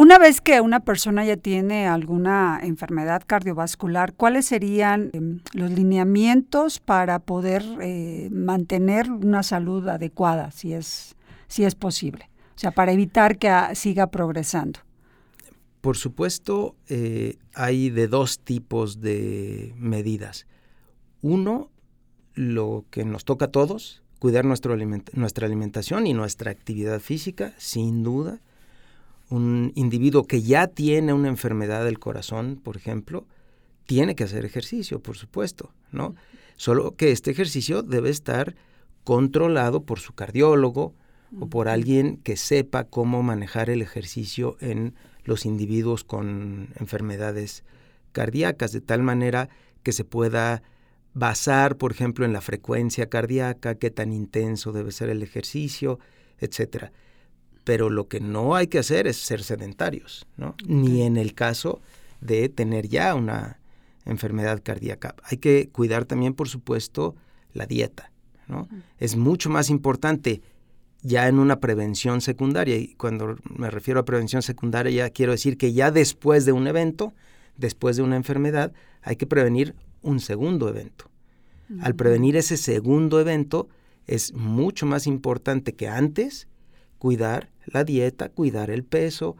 Una 0.00 0.16
vez 0.16 0.40
que 0.40 0.60
una 0.60 0.78
persona 0.78 1.24
ya 1.24 1.36
tiene 1.36 1.88
alguna 1.88 2.60
enfermedad 2.62 3.24
cardiovascular, 3.26 4.14
¿cuáles 4.14 4.46
serían 4.46 5.10
em, 5.12 5.40
los 5.54 5.72
lineamientos 5.72 6.78
para 6.78 7.18
poder 7.18 7.64
eh, 7.80 8.28
mantener 8.30 9.10
una 9.10 9.42
salud 9.42 9.88
adecuada, 9.88 10.52
si 10.52 10.72
es, 10.72 11.16
si 11.48 11.64
es 11.64 11.74
posible? 11.74 12.30
O 12.54 12.58
sea, 12.60 12.70
para 12.70 12.92
evitar 12.92 13.38
que 13.38 13.50
siga 13.74 14.06
progresando. 14.06 14.78
Por 15.80 15.96
supuesto, 15.96 16.76
eh, 16.86 17.38
hay 17.52 17.90
de 17.90 18.06
dos 18.06 18.38
tipos 18.38 19.00
de 19.00 19.74
medidas. 19.76 20.46
Uno, 21.22 21.72
lo 22.34 22.84
que 22.90 23.04
nos 23.04 23.24
toca 23.24 23.46
a 23.46 23.50
todos, 23.50 24.04
cuidar 24.20 24.44
nuestro 24.44 24.76
nuestra 24.76 25.46
alimentación 25.48 26.06
y 26.06 26.14
nuestra 26.14 26.52
actividad 26.52 27.00
física, 27.00 27.52
sin 27.58 28.04
duda 28.04 28.38
un 29.30 29.72
individuo 29.74 30.24
que 30.24 30.42
ya 30.42 30.66
tiene 30.68 31.12
una 31.12 31.28
enfermedad 31.28 31.84
del 31.84 31.98
corazón, 31.98 32.60
por 32.62 32.76
ejemplo, 32.76 33.26
tiene 33.86 34.14
que 34.14 34.24
hacer 34.24 34.44
ejercicio, 34.44 35.00
por 35.00 35.16
supuesto, 35.16 35.72
¿no? 35.92 36.14
Solo 36.56 36.96
que 36.96 37.12
este 37.12 37.30
ejercicio 37.30 37.82
debe 37.82 38.10
estar 38.10 38.54
controlado 39.04 39.84
por 39.84 40.00
su 40.00 40.14
cardiólogo 40.14 40.94
o 41.38 41.48
por 41.48 41.68
alguien 41.68 42.18
que 42.18 42.36
sepa 42.36 42.84
cómo 42.84 43.22
manejar 43.22 43.70
el 43.70 43.82
ejercicio 43.82 44.56
en 44.60 44.94
los 45.24 45.44
individuos 45.46 46.04
con 46.04 46.68
enfermedades 46.76 47.64
cardíacas, 48.12 48.72
de 48.72 48.80
tal 48.80 49.02
manera 49.02 49.48
que 49.82 49.92
se 49.92 50.04
pueda 50.04 50.62
basar, 51.14 51.76
por 51.76 51.92
ejemplo, 51.92 52.24
en 52.24 52.32
la 52.32 52.40
frecuencia 52.40 53.08
cardíaca, 53.08 53.74
qué 53.74 53.90
tan 53.90 54.12
intenso 54.12 54.72
debe 54.72 54.92
ser 54.92 55.10
el 55.10 55.22
ejercicio, 55.22 55.98
etcétera 56.38 56.92
pero 57.68 57.90
lo 57.90 58.08
que 58.08 58.18
no 58.18 58.56
hay 58.56 58.68
que 58.68 58.78
hacer 58.78 59.06
es 59.06 59.18
ser 59.18 59.42
sedentarios, 59.42 60.26
¿no? 60.38 60.54
Ni 60.66 61.02
en 61.02 61.18
el 61.18 61.34
caso 61.34 61.82
de 62.22 62.48
tener 62.48 62.88
ya 62.88 63.14
una 63.14 63.60
enfermedad 64.06 64.62
cardíaca. 64.64 65.14
Hay 65.22 65.36
que 65.36 65.68
cuidar 65.68 66.06
también, 66.06 66.32
por 66.32 66.48
supuesto, 66.48 67.14
la 67.52 67.66
dieta, 67.66 68.10
¿no? 68.46 68.70
Es 68.96 69.16
mucho 69.16 69.50
más 69.50 69.68
importante 69.68 70.40
ya 71.02 71.28
en 71.28 71.38
una 71.38 71.60
prevención 71.60 72.22
secundaria, 72.22 72.78
y 72.78 72.94
cuando 72.94 73.36
me 73.54 73.70
refiero 73.70 74.00
a 74.00 74.06
prevención 74.06 74.40
secundaria 74.40 74.90
ya 74.90 75.10
quiero 75.10 75.32
decir 75.32 75.58
que 75.58 75.74
ya 75.74 75.90
después 75.90 76.46
de 76.46 76.52
un 76.52 76.68
evento, 76.68 77.12
después 77.58 77.98
de 77.98 78.02
una 78.02 78.16
enfermedad, 78.16 78.72
hay 79.02 79.16
que 79.16 79.26
prevenir 79.26 79.74
un 80.00 80.20
segundo 80.20 80.70
evento. 80.70 81.10
Al 81.82 81.94
prevenir 81.94 82.34
ese 82.34 82.56
segundo 82.56 83.20
evento, 83.20 83.68
es 84.06 84.32
mucho 84.32 84.86
más 84.86 85.06
importante 85.06 85.74
que 85.74 85.86
antes 85.86 86.48
cuidar 86.96 87.50
la 87.72 87.84
dieta, 87.84 88.28
cuidar 88.28 88.70
el 88.70 88.84
peso, 88.84 89.36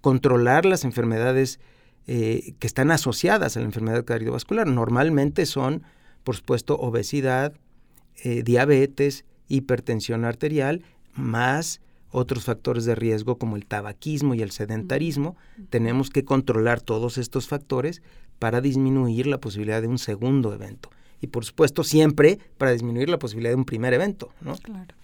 controlar 0.00 0.64
las 0.64 0.84
enfermedades 0.84 1.60
eh, 2.06 2.54
que 2.58 2.66
están 2.66 2.90
asociadas 2.90 3.56
a 3.56 3.60
la 3.60 3.66
enfermedad 3.66 4.04
cardiovascular. 4.04 4.66
Normalmente 4.66 5.46
son, 5.46 5.82
por 6.24 6.36
supuesto, 6.36 6.76
obesidad, 6.76 7.54
eh, 8.24 8.42
diabetes, 8.42 9.24
hipertensión 9.48 10.24
arterial, 10.24 10.82
más 11.14 11.80
otros 12.10 12.44
factores 12.44 12.84
de 12.84 12.94
riesgo 12.94 13.38
como 13.38 13.56
el 13.56 13.66
tabaquismo 13.66 14.34
y 14.34 14.42
el 14.42 14.50
sedentarismo. 14.50 15.36
Tenemos 15.70 16.10
que 16.10 16.24
controlar 16.24 16.80
todos 16.80 17.18
estos 17.18 17.48
factores 17.48 18.02
para 18.38 18.60
disminuir 18.60 19.26
la 19.26 19.38
posibilidad 19.38 19.80
de 19.80 19.88
un 19.88 19.98
segundo 19.98 20.52
evento. 20.52 20.90
Y 21.20 21.28
por 21.28 21.44
supuesto 21.44 21.84
siempre 21.84 22.38
para 22.58 22.72
disminuir 22.72 23.08
la 23.08 23.18
posibilidad 23.18 23.52
de 23.52 23.56
un 23.56 23.64
primer 23.64 23.94
evento. 23.94 24.32
¿no? 24.40 24.56
Claro. 24.56 24.94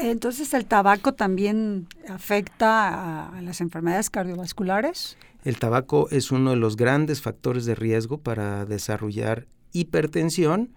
Entonces, 0.00 0.54
¿el 0.54 0.66
tabaco 0.66 1.14
también 1.14 1.88
afecta 2.08 3.28
a, 3.36 3.42
las 3.42 3.60
enfermedades 3.60 4.10
cardiovasculares? 4.10 5.16
El 5.44 5.58
tabaco 5.58 6.08
es 6.10 6.30
uno 6.30 6.50
de 6.50 6.56
los 6.56 6.76
grandes 6.76 7.22
factores 7.22 7.64
de 7.64 7.74
riesgo 7.74 8.18
para 8.18 8.64
desarrollar 8.64 9.46
hipertensión 9.72 10.74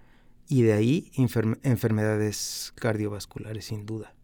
y 0.48 0.62
de 0.62 0.72
ahí 0.72 1.12
enfermedades 1.16 2.72
cardiovasculares, 2.76 3.66
sin 3.66 3.86
duda. 3.86 4.14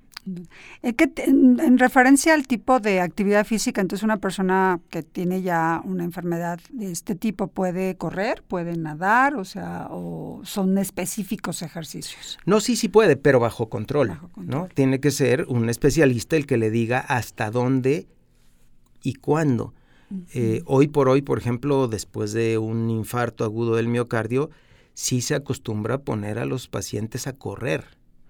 Eh, 0.82 0.94
en, 1.16 1.78
referencia 1.78 2.35
al 2.35 2.47
tipo 2.47 2.80
de 2.80 3.00
actividad 3.00 3.44
física, 3.47 3.80
entonces 3.80 4.02
una 4.04 4.18
persona 4.18 4.80
que 4.90 5.02
tiene 5.02 5.42
ya 5.42 5.80
una 5.85 6.04
enfermedad 6.04 6.61
de 6.70 6.90
este 6.92 7.14
tipo 7.14 7.49
puede 7.49 7.97
correr, 7.97 8.42
puede 8.47 8.76
nadar, 8.76 9.37
o 9.37 9.44
sea, 9.44 9.88
o 9.90 10.40
son 10.44 10.78
específicos 10.78 11.62
ejercicios. 11.62 12.38
No, 12.47 12.61
sí, 12.61 12.76
sí 12.76 12.88
puede, 12.88 13.16
pero 13.16 13.40
bajo 13.40 13.68
control, 13.68 14.18
¿no? 14.37 14.68
Tiene 14.75 15.00
que 15.00 15.11
ser 15.11 15.47
un 15.49 15.68
especialista 15.68 16.37
el 16.37 16.47
que 16.47 16.56
le 16.56 16.70
diga 16.70 16.99
hasta 16.99 17.50
dónde 17.50 18.06
y 19.02 19.14
cuándo. 19.14 19.75
Eh, 20.32 20.62
hoy 20.64 20.88
por 20.88 21.08
hoy, 21.08 21.20
por 21.20 21.38
ejemplo, 21.38 21.87
después 21.87 22.32
de 22.32 22.56
un 22.56 22.88
infarto 22.88 23.44
agudo 23.44 23.76
del 23.76 23.88
miocardio, 23.88 24.50
sí 24.94 25.20
se 25.20 25.35
acostumbra 25.35 25.97
a 25.97 25.99
poner 25.99 26.38
a 26.38 26.47
los 26.47 26.66
pacientes 26.66 27.26
a 27.26 27.35
correr, 27.35 27.85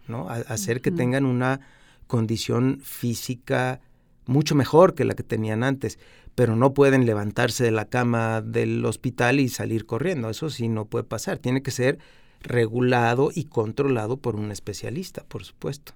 ¿no? 0.09 0.29
A, 0.29 0.35
hacer 0.35 0.81
que 0.81 0.91
tengan 0.91 1.25
una 1.25 1.61
condición 2.09 2.81
física 2.83 3.81
mucho 4.27 4.55
mejor 4.55 4.95
que 4.95 5.05
la 5.05 5.15
que 5.15 5.23
tenían 5.23 5.63
antes, 5.63 5.99
pero 6.35 6.55
no 6.55 6.75
pueden 6.75 7.07
levantarse 7.07 7.65
de 7.65 7.71
la 7.71 7.87
cama 7.87 8.43
del 8.43 8.85
hospital 8.85 9.41
y 9.41 9.49
salir 9.49 9.87
corriendo. 9.87 10.31
Eso 10.31 10.51
sí 10.51 10.69
no 10.69 10.85
puede 10.85 11.05
pasar. 11.05 11.39
Tiene 11.39 11.63
que 11.63 11.71
ser 11.71 11.99
regulado 12.41 13.31
y 13.35 13.45
controlado 13.45 14.19
por 14.19 14.37
un 14.37 14.53
especialista, 14.53 15.25
por 15.25 15.45
supuesto. 15.45 15.95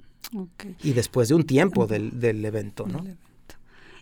Y 0.83 0.95
después 0.95 1.29
de 1.29 1.35
un 1.35 1.45
tiempo 1.45 1.87
del, 1.87 2.19
del 2.19 2.45
evento, 2.45 2.87
¿no? 2.87 3.05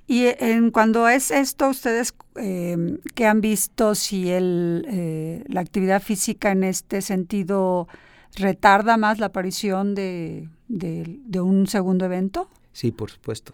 Y 0.06 0.26
en, 0.26 0.70
cuando 0.70 1.08
es 1.08 1.30
esto, 1.30 1.68
ustedes 1.68 2.14
eh, 2.36 2.98
que 3.14 3.26
han 3.26 3.40
visto 3.40 3.94
si 3.94 4.30
el, 4.30 4.84
eh, 4.88 5.44
la 5.46 5.60
actividad 5.60 6.02
física 6.02 6.50
en 6.50 6.64
este 6.64 7.00
sentido 7.00 7.86
retarda 8.34 8.96
más 8.96 9.18
la 9.18 9.26
aparición 9.26 9.94
de, 9.94 10.48
de, 10.70 11.40
un 11.40 11.66
segundo 11.66 12.04
evento? 12.04 12.48
Sí, 12.72 12.92
por 12.92 13.10
supuesto. 13.10 13.52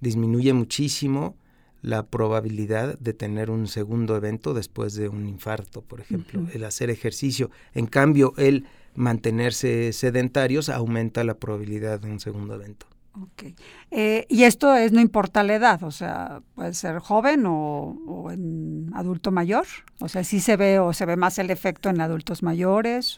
Disminuye 0.00 0.52
muchísimo 0.52 1.36
la 1.82 2.06
probabilidad 2.06 2.98
de 2.98 3.12
tener 3.12 3.50
un 3.50 3.68
segundo 3.68 4.16
evento 4.16 4.54
después 4.54 4.94
de 4.94 5.08
un 5.08 5.28
infarto, 5.28 5.82
por 5.82 6.00
ejemplo, 6.00 6.46
el 6.52 6.64
hacer 6.64 6.90
ejercicio. 6.90 7.50
En 7.74 7.86
cambio, 7.86 8.32
el 8.38 8.66
mantenerse 8.94 9.92
sedentarios 9.92 10.68
aumenta 10.68 11.22
la 11.22 11.34
probabilidad 11.34 12.00
de 12.00 12.10
un 12.10 12.18
segundo 12.18 12.54
evento. 12.54 12.86
Ok. 13.22 13.54
Eh, 13.90 14.26
y 14.28 14.44
esto 14.44 14.74
es, 14.74 14.92
no 14.92 15.00
importa 15.00 15.42
la 15.42 15.54
edad, 15.54 15.82
o 15.84 15.90
sea, 15.90 16.42
puede 16.54 16.74
ser 16.74 16.98
joven 16.98 17.44
o, 17.46 18.28
en 18.30 18.90
adulto 18.94 19.30
mayor. 19.30 19.66
O 20.00 20.08
sea, 20.08 20.22
sí 20.22 20.40
se 20.40 20.56
ve 20.56 20.78
o 20.78 20.92
se 20.92 21.06
ve 21.06 21.16
más 21.16 21.38
el 21.38 21.50
efecto 21.50 21.88
en 21.88 22.00
adultos 22.00 22.42
mayores. 22.42 23.16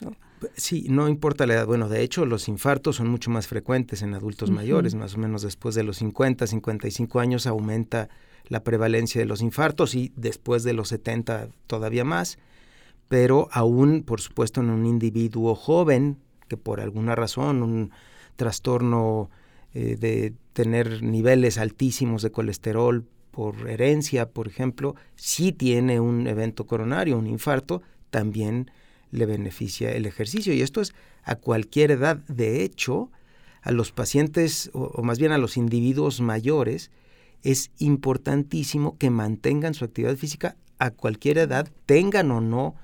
Sí, 0.55 0.85
no 0.89 1.09
importa 1.09 1.45
la 1.45 1.55
edad. 1.55 1.65
Bueno, 1.65 1.89
de 1.89 2.01
hecho, 2.01 2.25
los 2.25 2.47
infartos 2.47 2.95
son 2.97 3.09
mucho 3.09 3.29
más 3.29 3.47
frecuentes 3.47 4.01
en 4.01 4.13
adultos 4.13 4.51
mayores, 4.51 4.95
más 4.95 5.15
o 5.15 5.17
menos 5.17 5.41
después 5.41 5.75
de 5.75 5.83
los 5.83 5.97
50, 5.97 6.47
55 6.47 7.19
años 7.19 7.45
aumenta 7.45 8.07
la 8.47 8.63
prevalencia 8.63 9.19
de 9.19 9.25
los 9.25 9.41
infartos 9.41 9.95
y 9.95 10.13
después 10.15 10.63
de 10.63 10.73
los 10.73 10.87
70 10.89 11.49
todavía 11.67 12.05
más. 12.05 12.39
Pero 13.09 13.49
aún, 13.51 14.03
por 14.03 14.21
supuesto, 14.21 14.61
en 14.61 14.69
un 14.69 14.85
individuo 14.85 15.55
joven 15.55 16.19
que 16.47 16.57
por 16.57 16.79
alguna 16.79 17.15
razón, 17.15 17.63
un 17.63 17.91
trastorno 18.35 19.29
eh, 19.73 19.97
de 19.99 20.33
tener 20.53 21.03
niveles 21.03 21.57
altísimos 21.57 22.21
de 22.21 22.31
colesterol 22.31 23.05
por 23.31 23.69
herencia, 23.69 24.29
por 24.29 24.47
ejemplo, 24.47 24.95
si 25.15 25.51
tiene 25.51 25.99
un 25.99 26.27
evento 26.27 26.65
coronario, 26.65 27.17
un 27.17 27.27
infarto, 27.27 27.81
también 28.09 28.71
le 29.11 29.25
beneficia 29.25 29.91
el 29.91 30.05
ejercicio. 30.05 30.53
Y 30.53 30.61
esto 30.61 30.81
es 30.81 30.93
a 31.23 31.35
cualquier 31.35 31.91
edad. 31.91 32.17
De 32.27 32.63
hecho, 32.63 33.11
a 33.61 33.71
los 33.71 33.91
pacientes, 33.91 34.71
o, 34.73 35.01
más 35.03 35.19
bien 35.19 35.31
a 35.31 35.37
los 35.37 35.57
individuos 35.57 36.21
mayores, 36.21 36.91
es 37.43 37.71
importantísimo 37.77 38.97
que 38.97 39.09
mantengan 39.09 39.73
su 39.73 39.85
actividad 39.85 40.15
física 40.15 40.57
a 40.77 40.91
cualquier 40.91 41.37
edad, 41.37 41.69
tengan 41.85 42.31
o 42.31 42.41
no 42.41 42.75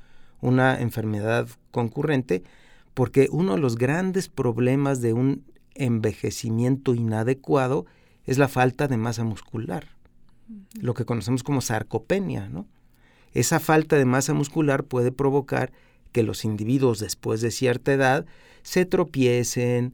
una 0.42 0.80
enfermedad 0.80 1.48
concurrente, 1.72 2.44
porque 2.94 3.27
uno 3.32 3.56
de 3.56 3.62
los 3.62 3.77
grandes 3.77 4.30
problemas 4.30 5.01
de 5.01 5.13
un 5.13 5.44
envejecimiento 5.75 6.96
inadecuado 6.96 7.86
es 8.25 8.38
la 8.38 8.48
falta 8.48 8.88
de 8.88 8.98
masa 8.98 9.24
muscular, 9.24 9.88
lo 10.79 10.94
que 10.94 11.05
conocemos 11.05 11.44
como 11.44 11.62
sarcopenia. 11.62 12.50
¿no? 12.50 12.67
Esa 13.34 13.60
falta 13.60 13.98
de 13.98 14.05
masa 14.05 14.34
muscular 14.34 14.84
puede 14.86 15.12
provocar 15.12 15.72
que 16.12 16.24
los 16.24 16.46
individuos 16.46 17.00
después 17.00 17.41
de 17.41 17.51
cierta 17.51 17.94
edad 17.94 18.25
se 18.63 18.86
tropiecen, 18.86 19.94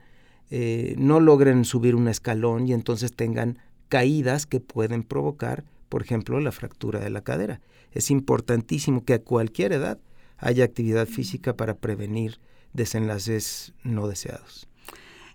eh, 0.49 0.95
no 0.97 1.19
logren 1.19 1.65
subir 1.65 1.95
un 1.95 2.07
escalón 2.07 2.67
y 2.67 2.73
entonces 2.73 3.13
tengan 3.13 3.57
caídas 3.89 4.45
que 4.45 4.59
pueden 4.59 5.03
provocar, 5.03 5.65
por 5.89 6.03
ejemplo, 6.03 6.39
la 6.39 6.51
fractura 6.51 6.99
de 6.99 7.09
la 7.09 7.21
cadera. 7.21 7.59
Es 7.91 8.11
importantísimo 8.11 9.03
que 9.03 9.15
a 9.15 9.21
cualquier 9.21 9.73
edad 9.73 9.99
haya 10.37 10.63
actividad 10.63 11.07
física 11.07 11.57
para 11.57 11.75
prevenir 11.75 12.39
desenlaces 12.73 13.73
no 13.83 14.07
deseados. 14.07 14.70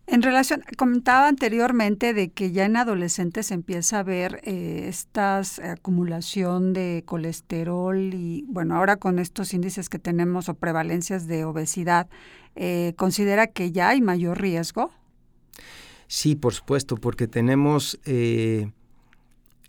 En 0.08 0.22
relación, 0.22 0.62
comentaba 0.76 1.26
anteriormente 1.26 2.14
de 2.14 2.28
que 2.28 2.52
ya 2.52 2.64
en 2.64 2.76
adolescentes 2.76 3.46
se 3.46 3.54
empieza 3.54 3.98
a 3.98 4.02
ver 4.04 4.40
eh, 4.44 4.86
esta 4.88 5.42
acumulación 5.64 6.72
de 6.72 7.02
colesterol 7.04 8.14
y, 8.14 8.44
bueno, 8.46 8.76
ahora 8.76 8.96
con 8.96 9.18
estos 9.18 9.52
índices 9.52 9.88
que 9.88 9.98
tenemos 9.98 10.48
o 10.48 10.54
prevalencias 10.54 11.26
de 11.26 11.44
obesidad, 11.44 12.08
eh, 12.54 12.94
¿considera 12.96 13.48
que 13.48 13.72
ya 13.72 13.88
hay 13.88 14.00
mayor 14.00 14.40
riesgo? 14.40 14.92
Sí, 16.06 16.36
por 16.36 16.54
supuesto, 16.54 16.96
porque 16.96 17.26
tenemos 17.26 17.98
eh, 18.04 18.70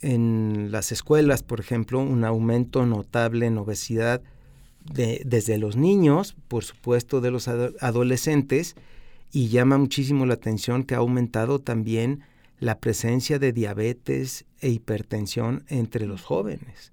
en 0.01 0.71
las 0.71 0.91
escuelas, 0.91 1.41
por 1.41 1.59
ejemplo, 1.59 1.99
un 1.99 2.23
aumento 2.23 2.85
notable 2.85 3.47
en 3.47 3.57
obesidad 3.57 4.21
de, 4.85 5.19
desde 5.25 5.57
los 5.57 5.77
niños, 5.77 6.35
por 6.47 6.63
supuesto, 6.63 7.21
de 7.21 7.31
los 7.31 7.47
adolescentes, 7.47 8.75
y 9.31 9.49
llama 9.49 9.77
muchísimo 9.77 10.25
la 10.25 10.35
atención 10.35 10.83
que 10.83 10.95
ha 10.95 10.99
aumentado 10.99 11.59
también 11.59 12.21
la 12.59 12.79
presencia 12.79 13.39
de 13.39 13.53
diabetes 13.53 14.45
e 14.59 14.69
hipertensión 14.69 15.63
entre 15.67 16.05
los 16.07 16.23
jóvenes. 16.23 16.91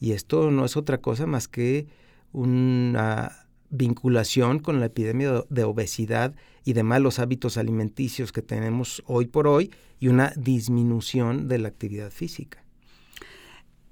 Y 0.00 0.12
esto 0.12 0.50
no 0.50 0.64
es 0.64 0.76
otra 0.76 0.98
cosa 0.98 1.26
más 1.26 1.48
que 1.48 1.86
una 2.32 3.46
vinculación 3.70 4.58
con 4.58 4.80
la 4.80 4.86
epidemia 4.86 5.44
de 5.48 5.64
obesidad 5.64 6.34
y 6.64 6.72
de 6.72 6.82
malos 6.82 7.18
hábitos 7.18 7.56
alimenticios 7.56 8.32
que 8.32 8.42
tenemos 8.42 9.02
hoy 9.06 9.26
por 9.26 9.46
hoy 9.46 9.70
y 9.98 10.08
una 10.08 10.32
disminución 10.36 11.48
de 11.48 11.58
la 11.58 11.68
actividad 11.68 12.10
física. 12.10 12.62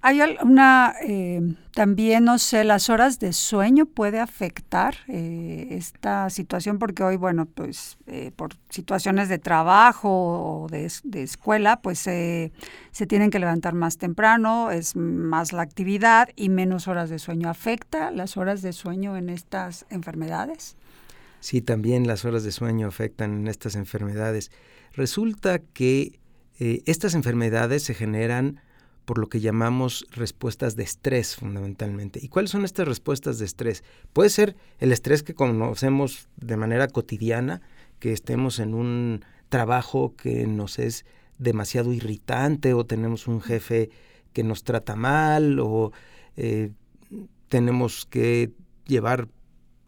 Hay 0.09 0.21
una, 0.40 0.95
eh, 1.03 1.40
también, 1.75 2.23
no 2.23 2.38
sé, 2.38 2.62
las 2.62 2.90
horas 2.90 3.19
de 3.19 3.33
sueño 3.33 3.87
puede 3.87 4.21
afectar 4.21 4.95
eh, 5.09 5.66
esta 5.73 6.31
situación 6.31 6.79
porque 6.79 7.03
hoy, 7.03 7.16
bueno, 7.16 7.47
pues 7.47 7.99
eh, 8.07 8.31
por 8.37 8.55
situaciones 8.71 9.29
de 9.29 9.40
trabajo 9.40 10.62
o 10.62 10.69
de, 10.69 10.88
escuela, 11.21 11.83
pues 11.83 11.99
se 11.99 12.53
tienen 13.09 13.31
que 13.31 13.40
levantar 13.40 13.75
más 13.75 13.99
temprano, 13.99 14.71
es 14.71 14.95
más 14.95 15.53
la 15.53 15.62
actividad 15.62 16.29
y 16.37 16.51
menos 16.51 16.87
horas 16.87 17.11
de 17.11 17.19
sueño. 17.19 17.51
¿Afecta 17.51 18.12
las 18.12 18.37
horas 18.37 18.62
de 18.62 18.73
sueño 18.73 19.16
en 19.16 19.29
estas 19.29 19.87
enfermedades? 19.90 20.77
Sí, 21.40 21.62
también 21.62 22.07
las 22.07 22.25
horas 22.25 22.45
de 22.45 22.53
sueño 22.53 22.87
afectan 22.87 23.40
en 23.40 23.49
estas 23.49 23.75
enfermedades. 23.75 24.53
Resulta 24.92 25.59
que 25.59 26.21
estas 26.61 27.14
enfermedades 27.14 27.83
se 27.83 27.92
generan 27.92 28.61
por 29.07 29.19
lo 29.19 29.29
que 29.29 29.40
llamamos 29.40 30.07
respuestas 30.11 30.77
de 30.77 30.83
estrés 30.83 31.37
fundamentalmente. 31.37 32.19
¿Y 32.23 32.29
cuáles 32.29 32.51
son 32.51 32.64
estas 32.64 32.87
respuestas 32.87 33.38
de 33.38 33.47
estrés? 33.47 33.85
Puede 34.12 34.29
ser 34.29 34.57
el 34.79 34.92
estrés 34.92 35.23
que 35.23 35.33
conocemos 35.33 36.29
de 36.37 36.57
manera 36.57 36.88
cotidiana, 36.88 37.62
que 38.01 38.12
estemos 38.12 38.59
en 38.59 38.75
un 38.75 39.25
trabajo 39.49 40.14
que 40.16 40.47
nos 40.47 40.81
es 40.81 41.07
demasiado 41.38 41.92
irritante 41.92 42.75
o 42.75 42.85
tenemos 42.85 43.29
un 43.29 43.40
jefe 43.40 43.90
que 44.33 44.42
nos 44.42 44.64
trata 44.64 44.97
mal 44.97 45.61
o 45.61 45.92
eh, 46.37 46.73
tenemos 47.49 48.07
que 48.07 48.51
llevar 48.87 49.29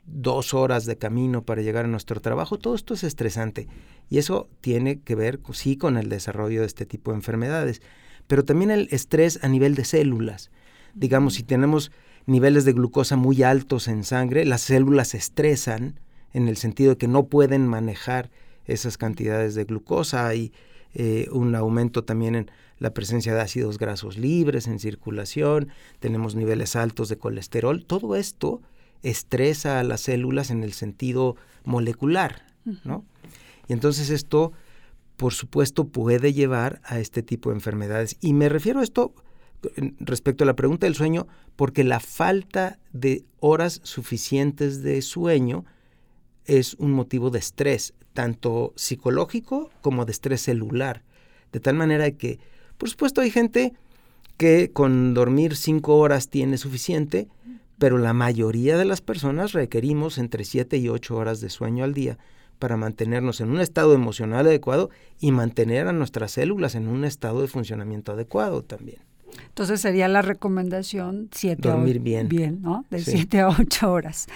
dos 0.07 0.55
horas 0.55 0.87
de 0.87 0.97
camino 0.97 1.43
para 1.43 1.61
llegar 1.61 1.85
a 1.85 1.89
nuestro 1.89 2.21
trabajo, 2.21 2.57
todo 2.57 2.75
esto 2.77 2.95
es 2.95 3.03
estresante 3.03 3.69
y 4.09 4.19
eso 4.19 4.49
tiene 4.61 5.01
que 5.01 5.15
ver 5.15 5.41
sí 5.53 5.77
con 5.77 5.99
el 5.99 6.09
desarrollo 6.09 6.61
de 6.61 6.67
este 6.67 6.87
tipo 6.87 7.11
de 7.11 7.17
enfermedades 7.17 7.83
pero 8.29 8.45
también 8.45 8.71
el 8.71 8.89
estrés 8.93 9.41
a 9.43 9.49
nivel 9.49 9.75
de 9.75 9.85
células. 9.85 10.51
Digamos, 10.95 11.35
si 11.35 11.43
tenemos 11.43 11.91
niveles 12.27 12.65
de 12.65 12.73
glucosa 12.75 13.17
muy 13.17 13.43
altos 13.43 13.89
en 13.89 14.05
sangre, 14.05 14.45
las 14.45 14.61
células 14.61 15.09
se 15.09 15.17
estresan 15.17 15.99
en 16.33 16.47
el 16.47 16.57
sentido 16.57 16.91
de 16.91 16.99
que 16.99 17.09
no 17.09 17.27
pueden 17.27 17.67
manejar 17.67 18.31
esas 18.67 18.99
cantidades 18.99 19.55
de 19.55 19.65
glucosa. 19.65 20.29
Hay 20.29 20.53
eh, 20.95 21.27
un 21.33 21.55
aumento 21.55 22.05
también 22.05 22.35
en 22.35 22.51
la 22.79 22.95
presencia 22.95 23.35
de 23.35 23.41
ácidos 23.41 23.79
grasos 23.79 24.19
libres 24.19 24.67
en 24.69 24.79
circulación, 24.79 25.69
tenemos 25.99 26.35
niveles 26.35 26.77
altos 26.77 27.09
de 27.09 27.19
colesterol. 27.19 27.85
Todo 27.85 28.15
esto 28.15 28.63
estresa 29.03 29.81
a 29.81 29.85
las 29.85 30.03
células 30.03 30.51
en 30.51 30.63
el 30.63 30.73
sentido 30.73 31.37
molecular, 31.65 32.47
¿no? 32.85 33.05
Y 33.69 33.73
entonces 33.73 34.11
esto 34.11 34.53
por 35.19 35.35
supuesto, 35.35 35.89
puede 35.89 36.33
llevar 36.33 36.81
a 36.85 37.01
este 37.01 37.25
tipo 37.25 37.51
de 37.51 37.57
enfermedades. 37.57 38.17
Y 38.21 38.35
me 38.35 38.49
refiero 38.49 38.79
a 38.79 38.85
esto 38.85 39.13
respecto 39.99 40.45
a 40.45 40.47
la 40.47 40.55
pregunta 40.55 40.87
del 40.87 40.95
sueño, 40.95 41.27
porque 41.57 41.83
la 41.83 41.99
falta 41.99 42.79
de 42.93 43.25
horas 43.41 43.81
suficientes 43.83 44.81
de 44.85 45.03
sueño 45.03 45.65
es 46.45 46.75
un 46.75 46.93
motivo 46.93 47.31
de 47.31 47.41
estrés, 47.41 47.95
tanto 48.13 48.73
psicológico 48.77 49.71
como 49.81 50.05
de 50.05 50.13
estrés 50.13 50.41
celular. 50.41 51.03
De 51.51 51.59
tal 51.59 51.75
manera 51.75 52.09
que, 52.13 52.39
por 52.79 52.89
supuesto, 52.89 53.21
hay 53.21 53.33
gente 53.33 53.73
que 54.37 54.71
con 54.73 55.15
dormir 55.15 55.57
cinco 55.57 55.97
horas 55.97 56.29
tiene 56.29 56.59
suficiente, 56.59 57.27
pero 57.77 57.99
la 57.99 58.13
mayoría 58.13 58.79
de 58.79 58.85
las 58.85 59.01
personas 59.01 59.51
requerimos 59.51 60.17
entre 60.17 60.45
siete 60.45 60.77
y 60.77 60.89
ocho 60.89 61.17
horas 61.17 61.41
de 61.41 61.51
sueño 61.51 61.83
al 61.83 61.93
día 61.93 62.19
para 62.59 62.77
mantenernos 62.77 63.41
en 63.41 63.51
un 63.51 63.61
estado 63.61 63.95
emocional 63.95 64.47
adecuado 64.47 64.91
y 65.21 65.33
mantener 65.33 65.89
a 65.89 65.93
nuestras 65.93 66.33
células 66.33 66.75
en 66.75 66.89
un 66.89 67.05
estado 67.05 67.41
de 67.41 67.49
funcionamiento 67.49 68.13
adecuado 68.13 68.63
también. 68.63 69.01
Entonces 69.47 69.81
sería 69.81 70.09
la 70.09 70.23
recomendación 70.23 71.29
7 71.33 71.69
Dormir 71.69 72.01
bien. 72.01 72.29
Bien, 72.29 72.63
¿no? 72.63 72.85
De 72.91 73.01
7 73.01 73.41
a 73.41 73.49
8 73.49 73.93
horas. 73.93 74.27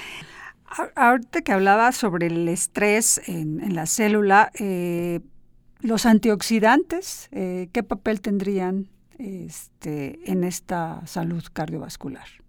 Ahorita 0.95 1.43
que 1.43 1.53
hablaba 1.53 1.93
sobre 1.93 2.29
el 2.29 2.49
estrés 2.49 3.21
en, 3.29 3.75
la 3.75 3.87
célula, 3.87 4.51
eh, 4.59 5.21
los 5.81 6.07
antioxidantes, 6.07 7.29
eh, 7.33 7.69
¿qué 7.73 7.83
papel 7.83 8.21
tendrían 8.21 8.89
este, 9.19 10.19
en 10.31 10.45
esta 10.45 11.07
salud 11.07 11.45
cardiovascular? 11.53 12.42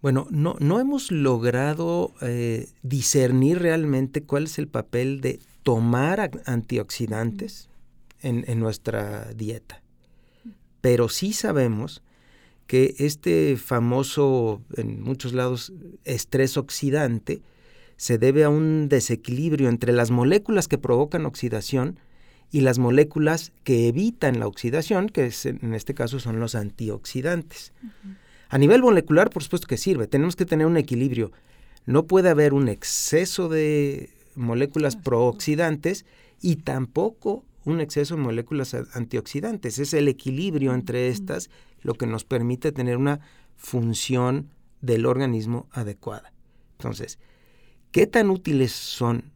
Bueno, 0.00 0.26
no, 0.30 0.56
no 0.60 0.78
hemos 0.78 1.10
logrado 1.10 2.14
eh, 2.20 2.68
discernir 2.82 3.58
realmente 3.58 4.22
cuál 4.22 4.44
es 4.44 4.58
el 4.58 4.68
papel 4.68 5.20
de 5.20 5.40
tomar 5.62 6.30
antioxidantes 6.46 7.68
en, 8.22 8.44
en 8.46 8.60
nuestra 8.60 9.32
dieta. 9.34 9.82
Pero 10.80 11.08
sí 11.08 11.32
sabemos 11.32 12.02
que 12.68 12.94
este 12.98 13.56
famoso, 13.56 14.62
en 14.76 15.02
muchos 15.02 15.32
lados, 15.32 15.72
estrés 16.04 16.56
oxidante, 16.56 17.42
se 17.96 18.18
debe 18.18 18.44
a 18.44 18.50
un 18.50 18.88
desequilibrio 18.88 19.68
entre 19.68 19.92
las 19.92 20.10
moléculas 20.10 20.68
que 20.68 20.78
provocan 20.78 21.26
oxidación 21.26 21.98
y 22.50 22.60
las 22.60 22.78
moléculas 22.78 23.52
que 23.64 23.88
evitan 23.88 24.38
la 24.38 24.46
oxidación, 24.46 25.08
que 25.08 25.32
en 25.44 25.74
este 25.74 25.94
caso 25.94 26.20
son 26.20 26.38
los 26.40 26.54
antioxidantes. 26.54 27.72
A 28.48 28.58
nivel 28.58 28.82
molecular, 28.82 29.30
por 29.30 29.42
supuesto 29.42 29.66
que 29.66 29.76
sirve, 29.76 30.06
tenemos 30.06 30.36
que 30.36 30.46
tener 30.46 30.66
un 30.66 30.76
equilibrio. 30.76 31.32
No 31.86 32.06
puede 32.06 32.30
haber 32.30 32.54
un 32.54 32.68
exceso 32.68 33.48
de 33.48 34.10
moléculas 34.34 34.96
prooxidantes 34.96 36.06
y 36.40 36.56
tampoco 36.56 37.44
un 37.64 37.80
exceso 37.80 38.16
de 38.16 38.22
moléculas 38.22 38.74
antioxidantes. 38.94 39.78
Es 39.78 39.92
el 39.92 40.08
equilibrio 40.08 40.72
entre 40.72 41.08
estas 41.08 41.50
lo 41.82 41.94
que 41.94 42.06
nos 42.06 42.24
permite 42.24 42.72
tener 42.72 42.96
una 42.96 43.20
función 43.56 44.50
del 44.80 45.06
organismo 45.06 45.68
adecuada. 45.72 46.32
Entonces, 46.78 47.18
¿qué 47.90 48.06
tan 48.06 48.30
útiles 48.30 48.72
son 48.72 49.32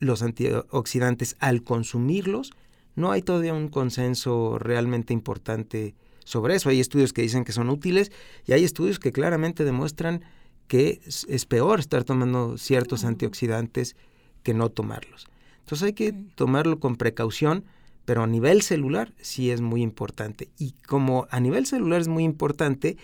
los 0.00 0.22
antioxidantes 0.22 1.36
al 1.38 1.62
consumirlos? 1.62 2.52
No 2.96 3.10
hay 3.10 3.22
todavía 3.22 3.54
un 3.54 3.68
consenso 3.68 4.58
realmente 4.58 5.12
importante 5.12 5.94
sobre 6.24 6.56
eso. 6.56 6.68
Hay 6.68 6.80
estudios 6.80 7.12
que 7.12 7.22
dicen 7.22 7.44
que 7.44 7.52
son 7.52 7.70
útiles 7.70 8.10
y 8.46 8.52
hay 8.52 8.64
estudios 8.64 8.98
que 8.98 9.12
claramente 9.12 9.64
demuestran 9.64 10.22
que 10.66 11.00
es, 11.06 11.46
peor 11.46 11.78
estar 11.78 12.04
tomando 12.04 12.58
ciertos 12.58 13.04
antioxidantes 13.04 13.96
que 14.42 14.54
no 14.54 14.70
tomarlos. 14.70 15.26
Entonces 15.60 15.86
hay 15.86 15.92
que 15.92 16.12
tomarlo 16.34 16.80
con 16.80 16.96
precaución, 16.96 17.64
pero 18.04 18.22
a 18.22 18.26
nivel 18.26 18.62
celular 18.62 19.12
sí 19.20 19.50
es 19.50 19.60
muy 19.60 19.82
importante. 19.82 20.48
Y 20.58 20.72
como 20.86 21.26
a 21.30 21.40
nivel 21.40 21.66
celular 21.66 22.00
es 22.00 22.08
muy 22.08 22.24
importante, 22.24 22.96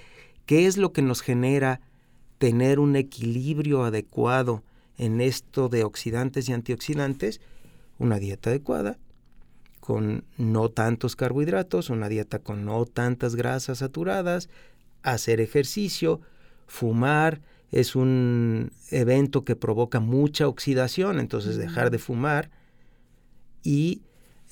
¿qué 0.46 0.66
es 0.66 0.76
lo 0.76 0.92
que 0.92 1.02
nos 1.02 1.22
genera 1.22 1.80
tener 2.38 2.80
un 2.80 2.96
equilibrio 2.96 3.85
adecuado 3.85 4.62
en 4.96 5.20
esto 5.20 5.68
de 5.68 5.85
oxidantes 5.85 6.48
y 6.48 6.52
antioxidantes? 6.52 7.40
Una 7.98 8.18
dieta 8.18 8.50
adecuada, 8.50 8.98
con 9.90 10.22
no 10.38 10.68
tantos 10.68 11.16
carbohidratos, 11.16 11.90
una 11.90 12.09
dieta 12.09 12.38
con 12.38 12.64
no 12.64 12.87
tantas 12.87 13.35
grasas 13.35 13.79
saturadas, 13.79 14.48
hacer 15.03 15.40
ejercicio, 15.40 16.20
fumar 16.68 17.40
es 17.72 17.96
un 17.96 18.70
evento 18.92 19.44
que 19.44 19.57
provoca 19.57 19.98
mucha 19.98 20.46
oxidación, 20.46 21.18
entonces 21.18 21.57
dejar 21.57 21.90
de 21.90 21.98
fumar 21.98 22.53
y 23.64 24.03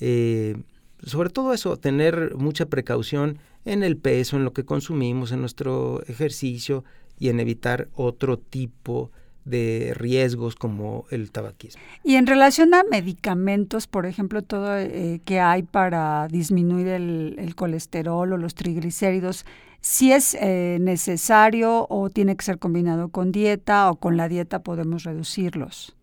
eh, 0.01 0.57
sobre 1.05 1.29
todo 1.29 1.53
eso, 1.53 1.77
tener 1.77 2.35
mucha 2.35 2.65
precaución 2.65 3.39
en 3.63 3.81
el 3.81 3.95
peso, 3.95 4.35
en 4.35 4.43
lo 4.43 4.51
que 4.51 4.65
consumimos, 4.65 5.31
en 5.31 5.39
nuestro 5.39 6.03
ejercicio 6.07 6.83
y 7.17 7.29
en 7.29 7.39
evitar 7.39 7.87
otro 7.95 8.37
tipo 8.37 9.09
de 9.09 9.19
riesgos 9.49 10.55
como 10.55 11.05
el 11.09 11.31
tabaquismo. 11.31 11.81
Y 12.03 12.15
en 12.15 12.27
relación 12.27 12.73
a 12.73 12.83
medicamentos, 12.83 13.87
por 13.87 14.05
ejemplo, 14.05 14.41
todo 14.41 14.77
eh, 14.77 15.21
que 15.25 15.39
hay 15.39 15.63
para 15.63 16.27
disminuir 16.27 16.87
el, 16.87 17.53
colesterol 17.55 18.31
o 18.33 18.37
los 18.37 18.55
triglicéridos, 18.55 19.45
si 19.81 20.11
es 20.11 20.35
eh, 20.35 20.77
necesario 20.79 21.87
o 21.89 22.09
tiene 22.09 22.35
que 22.35 22.45
ser 22.45 22.59
combinado 22.59 23.09
con 23.09 23.31
dieta 23.31 23.89
o 23.89 23.95
con 23.95 24.17
la 24.17 24.27
dieta 24.27 24.59
podemos 24.59 25.03
reducirlos. 25.03 25.95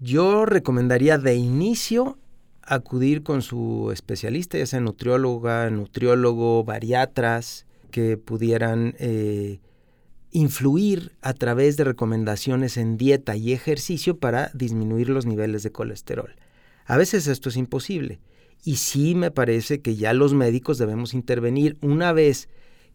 Yo 0.00 0.46
recomendaría 0.46 1.18
de 1.18 1.36
inicio 1.36 2.18
acudir 2.62 3.22
con 3.22 3.42
su 3.42 3.90
especialista, 3.92 4.58
ya 4.58 4.66
sea 4.66 4.80
nutrióloga, 4.80 5.68
nutriólogo, 5.70 6.64
bariatras, 6.64 7.66
que 7.90 8.16
pudieran 8.16 8.94
eh, 8.98 9.60
influir 10.32 11.12
a 11.20 11.34
través 11.34 11.76
de 11.76 11.84
recomendaciones 11.84 12.76
en 12.76 12.96
dieta 12.96 13.36
y 13.36 13.52
ejercicio 13.52 14.16
para 14.18 14.50
disminuir 14.54 15.08
los 15.08 15.26
niveles 15.26 15.62
de 15.62 15.72
colesterol. 15.72 16.34
A 16.86 16.96
veces 16.96 17.26
esto 17.26 17.50
es 17.50 17.56
imposible 17.56 18.20
y 18.64 18.76
sí 18.76 19.14
me 19.14 19.30
parece 19.30 19.80
que 19.80 19.94
ya 19.94 20.12
los 20.14 20.34
médicos 20.34 20.78
debemos 20.78 21.14
intervenir 21.14 21.76
una 21.80 22.12
vez 22.12 22.48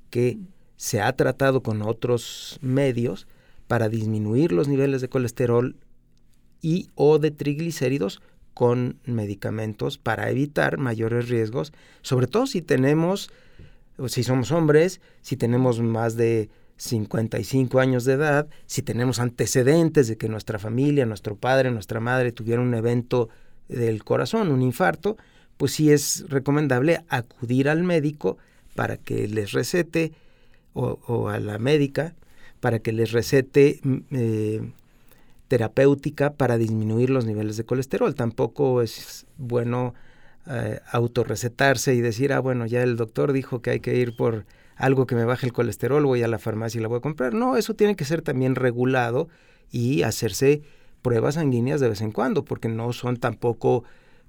que 0.09 0.39
se 0.77 1.01
ha 1.01 1.13
tratado 1.13 1.61
con 1.61 1.81
otros 1.81 2.57
medios 2.61 3.27
para 3.67 3.89
disminuir 3.89 4.51
los 4.51 4.67
niveles 4.67 5.01
de 5.01 5.09
colesterol 5.09 5.75
y 6.61 6.89
o 6.95 7.19
de 7.19 7.31
triglicéridos 7.31 8.21
con 8.53 8.99
medicamentos 9.05 9.99
para 9.99 10.31
evitar 10.31 10.79
mayores 10.79 11.29
riesgos, 11.29 11.73
sobre 12.01 12.25
todo 12.25 12.47
si 12.47 12.63
tenemos, 12.63 13.29
si 14.07 14.23
somos 14.23 14.51
hombres, 14.51 15.01
si 15.21 15.37
tenemos 15.37 15.79
más 15.79 16.15
de 16.15 16.49
55 16.77 17.79
años 17.79 18.05
de 18.05 18.13
edad, 18.13 18.47
si 18.65 18.81
tenemos 18.81 19.19
antecedentes 19.19 20.07
de 20.07 20.17
que 20.17 20.29
nuestra 20.29 20.59
familia, 20.59 21.05
nuestro 21.05 21.35
padre, 21.35 21.71
nuestra 21.71 21.99
madre 21.99 22.31
tuvieron 22.31 22.67
un 22.67 22.75
evento 22.75 23.29
del 23.67 24.03
corazón, 24.03 24.51
un 24.51 24.61
infarto, 24.61 25.17
pues 25.57 25.73
sí 25.73 25.91
es 25.91 26.25
recomendable 26.29 27.03
acudir 27.09 27.67
al 27.67 27.83
médico 27.83 28.37
para 28.75 28.97
que 28.97 29.27
les 29.27 29.51
recete 29.51 30.13
o, 30.73 31.29
a 31.29 31.39
la 31.39 31.57
médica 31.57 32.15
para 32.59 32.79
que 32.79 32.91
les 32.91 33.11
recete 33.11 33.79
mm, 33.83 33.97
eh, 34.11 34.71
terapéutica 35.47 36.33
para 36.33 36.57
disminuir 36.57 37.09
los 37.09 37.25
niveles 37.25 37.57
de 37.57 37.63
colesterol. 37.63 38.13
Tampoco 38.15 38.81
es 38.81 39.25
bueno 39.37 39.93
eh, 40.49 40.79
autorrecetarse 40.91 41.93
y 41.93 42.01
decir, 42.01 42.33
ah, 42.33 42.39
bueno, 42.39 42.65
ya 42.65 42.83
el 42.83 42.95
doctor 42.95 43.33
dijo 43.33 43.61
que 43.61 43.71
hay 43.71 43.79
que 43.79 43.95
ir 43.95 44.15
por 44.15 44.45
algo 44.75 45.07
que 45.07 45.15
me 45.15 45.25
baje 45.25 45.45
el 45.45 45.53
colesterol, 45.53 46.05
voy 46.05 46.23
a 46.23 46.27
la 46.27 46.39
farmacia 46.39 46.79
y 46.79 46.81
la 46.81 46.87
voy 46.87 46.99
a 46.99 47.01
comprar. 47.01 47.33
No, 47.33 47.57
eso 47.57 47.73
tiene 47.73 47.95
que 47.95 48.05
ser 48.05 48.21
también 48.21 48.55
regulado 48.55 49.27
y 49.71 50.03
hacerse 50.03 50.61
pruebas 51.01 51.35
sanguíneas 51.35 51.79
de 51.79 51.89
vez 51.89 52.01
en 52.01 52.11
cuando, 52.11 52.45
porque 52.45 52.69
no 52.69 52.93
son 52.93 53.17
tampoco 53.17 53.83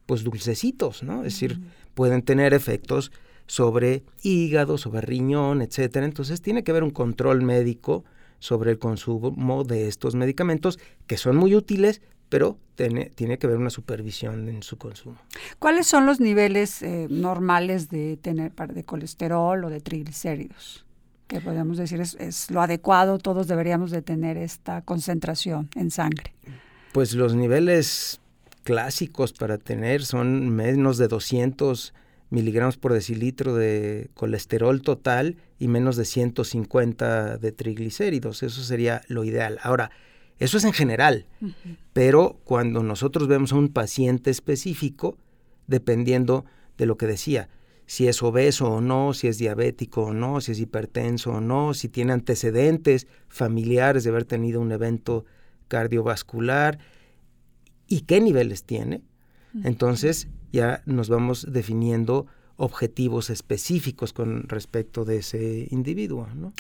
pues 0.07 0.24
dulcecitos, 0.24 1.02
¿no? 1.02 1.18
Es 1.18 1.35
decir, 1.35 1.61
pueden 1.94 2.22
tener 2.22 2.54
efectos 2.54 3.12
sobre 3.46 4.04
hígado, 4.22 4.78
sobre 4.78 5.00
riñón, 5.02 5.62
etcétera. 5.62 6.07
Entonces 6.07 6.40
tiene 6.40 6.64
que 6.64 6.70
haber 6.70 6.83
un 6.83 6.90
control 6.90 7.42
médico 7.42 8.04
sobre 8.38 8.70
el 8.70 8.78
consumo 8.78 9.64
de 9.64 9.88
estos 9.88 10.14
medicamentos 10.14 10.78
que 11.07 11.16
son 11.16 11.37
muy 11.37 11.54
útiles, 11.54 12.00
pero 12.29 12.59
tiene, 12.75 13.11
tiene 13.14 13.38
que 13.38 13.47
haber 13.47 13.59
una 13.59 13.71
supervisión 13.71 14.49
en 14.49 14.62
su 14.62 14.79
consumo. 14.79 15.17
¿Cuáles 15.59 15.87
son 15.87 16.07
los 16.07 16.21
niveles 16.21 16.83
eh, 16.83 17.07
normales 17.11 17.88
de 17.88 18.17
tener 18.17 18.53
de 18.53 18.85
colesterol 18.85 19.64
o 19.64 19.71
de 19.71 19.81
triglicéridos? 19.81 20.85
Que 21.27 21.41
podemos 21.41 21.77
decir 21.77 22.01
es, 22.01 22.14
es, 22.14 22.51
lo 22.51 22.62
adecuado, 22.62 23.19
todos 23.19 23.49
deberíamos 23.49 23.91
de 23.91 24.03
tener 24.03 24.37
esta 24.37 24.83
concentración 24.83 25.69
en 25.75 25.91
sangre. 25.91 26.33
Pues 26.93 27.14
los 27.14 27.35
niveles 27.35 28.21
clásicos 28.64 29.33
para 29.33 29.59
tener 29.59 30.05
son 30.05 30.49
menos 30.51 30.99
de 30.99 31.09
200 31.09 31.93
miligramos 32.31 32.77
por 32.77 32.93
decilitro 32.93 33.55
de 33.55 34.11
colesterol 34.14 34.83
total 34.83 35.37
y 35.59 35.69
menos 35.69 35.97
de 35.97 36.05
150 36.05 37.38
de 37.38 37.53
triglicéridos. 37.53 38.43
Eso 38.43 38.62
sería 38.62 39.03
lo 39.09 39.25
ideal. 39.25 39.59
Ahora, 39.62 39.91
eso 40.38 40.57
es 40.59 40.64
en 40.64 40.72
general, 40.72 41.27
pero 41.92 42.40
cuando 42.44 42.83
nosotros 42.83 43.27
vemos 43.29 43.53
a 43.53 43.57
un 43.57 43.68
paciente 43.68 44.31
específico, 44.31 45.18
dependiendo 45.66 46.44
de 46.77 46.87
lo 46.87 46.96
que 46.96 47.07
decía, 47.07 47.48
si 47.87 48.07
es 48.07 48.22
obeso 48.22 48.70
o 48.70 48.81
no, 48.81 49.14
si 49.14 49.29
es 49.29 49.38
diabético 49.38 50.03
o 50.03 50.12
no, 50.12 50.40
si 50.40 50.53
es 50.53 50.61
hipertenso 50.61 51.33
o 51.33 51.40
no, 51.40 51.74
si 51.74 51.88
tiene 51.88 52.12
antecedentes 52.12 53.07
familiares 53.29 54.05
de 54.05 54.11
haber 54.11 54.27
tenido 54.27 54.61
un 54.61 54.70
evento 54.72 55.24
cardiovascular 55.68 56.79
y 57.87 58.03
qué 58.03 58.20
niveles 58.20 58.64
tiene, 58.64 59.03
entonces 59.64 60.29
ya 60.53 60.83
nos 60.85 61.09
vamos 61.09 61.46
definiendo 61.51 62.27
objetivos 62.59 63.31
específicos 63.31 64.12
con 64.12 64.49
respecto 64.49 65.05
de 65.05 65.18
ese 65.18 65.68
individuo. 65.71 66.29
¿no? 66.35 66.53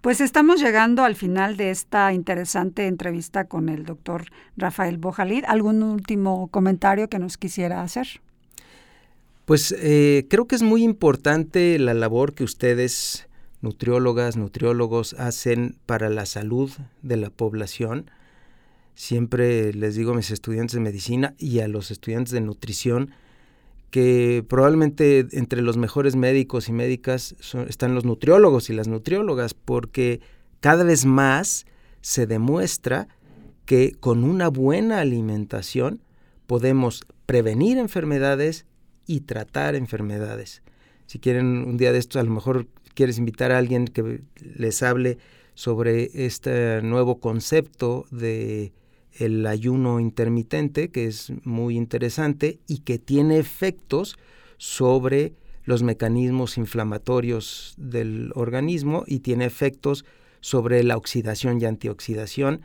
Pues 0.00 0.20
estamos 0.20 0.60
llegando 0.60 1.04
al 1.04 1.14
final 1.14 1.56
de 1.56 1.70
esta 1.70 2.12
interesante 2.14 2.86
entrevista 2.86 3.44
con 3.44 3.68
el 3.68 3.84
doctor 3.84 4.24
Rafael 4.56 4.96
Bojalid. 4.96 5.44
¿Algún 5.46 5.82
último 5.82 6.48
comentario 6.48 7.08
que 7.08 7.18
nos 7.18 7.36
quisiera 7.36 7.82
hacer? 7.82 8.20
Pues 9.44 9.74
eh, 9.78 10.26
creo 10.30 10.46
que 10.46 10.56
es 10.56 10.62
muy 10.62 10.82
importante 10.82 11.78
la 11.78 11.94
labor 11.94 12.34
que 12.34 12.44
ustedes 12.44 13.28
nutriólogas, 13.60 14.36
nutriólogos 14.36 15.14
hacen 15.14 15.76
para 15.84 16.08
la 16.08 16.24
salud 16.24 16.70
de 17.02 17.16
la 17.18 17.28
población. 17.28 18.10
Siempre 18.94 19.74
les 19.74 19.96
digo 19.96 20.12
a 20.12 20.16
mis 20.16 20.30
estudiantes 20.30 20.74
de 20.74 20.80
medicina 20.80 21.34
y 21.38 21.60
a 21.60 21.68
los 21.68 21.90
estudiantes 21.90 22.32
de 22.32 22.40
nutrición 22.40 23.10
que 23.90 24.44
probablemente 24.48 25.26
entre 25.32 25.62
los 25.62 25.76
mejores 25.76 26.16
médicos 26.16 26.68
y 26.68 26.72
médicas 26.72 27.34
están 27.68 27.94
los 27.94 28.04
nutriólogos 28.04 28.68
y 28.70 28.74
las 28.74 28.88
nutriólogas, 28.88 29.54
porque 29.54 30.20
cada 30.60 30.84
vez 30.84 31.06
más 31.06 31.66
se 32.00 32.26
demuestra 32.26 33.08
que 33.64 33.92
con 33.92 34.24
una 34.24 34.48
buena 34.48 35.00
alimentación 35.00 36.02
podemos 36.46 37.04
prevenir 37.26 37.78
enfermedades 37.78 38.66
y 39.06 39.20
tratar 39.20 39.74
enfermedades. 39.74 40.62
Si 41.06 41.18
quieren 41.18 41.64
un 41.66 41.76
día 41.76 41.92
de 41.92 41.98
estos, 41.98 42.20
a 42.20 42.24
lo 42.24 42.30
mejor 42.30 42.66
quieres 42.94 43.18
invitar 43.18 43.52
a 43.52 43.58
alguien 43.58 43.86
que 43.86 44.22
les 44.40 44.82
hable 44.82 45.18
sobre 45.54 46.10
este 46.26 46.82
nuevo 46.82 47.20
concepto 47.20 48.06
de 48.10 48.72
el 49.18 49.46
ayuno 49.46 50.00
intermitente, 50.00 50.90
que 50.90 51.06
es 51.06 51.32
muy 51.44 51.76
interesante 51.76 52.60
y 52.66 52.78
que 52.78 52.98
tiene 52.98 53.38
efectos 53.38 54.16
sobre 54.56 55.34
los 55.64 55.82
mecanismos 55.82 56.56
inflamatorios 56.56 57.74
del 57.76 58.32
organismo 58.34 59.04
y 59.06 59.20
tiene 59.20 59.44
efectos 59.44 60.04
sobre 60.40 60.82
la 60.82 60.96
oxidación 60.96 61.60
y 61.60 61.66
antioxidación. 61.66 62.62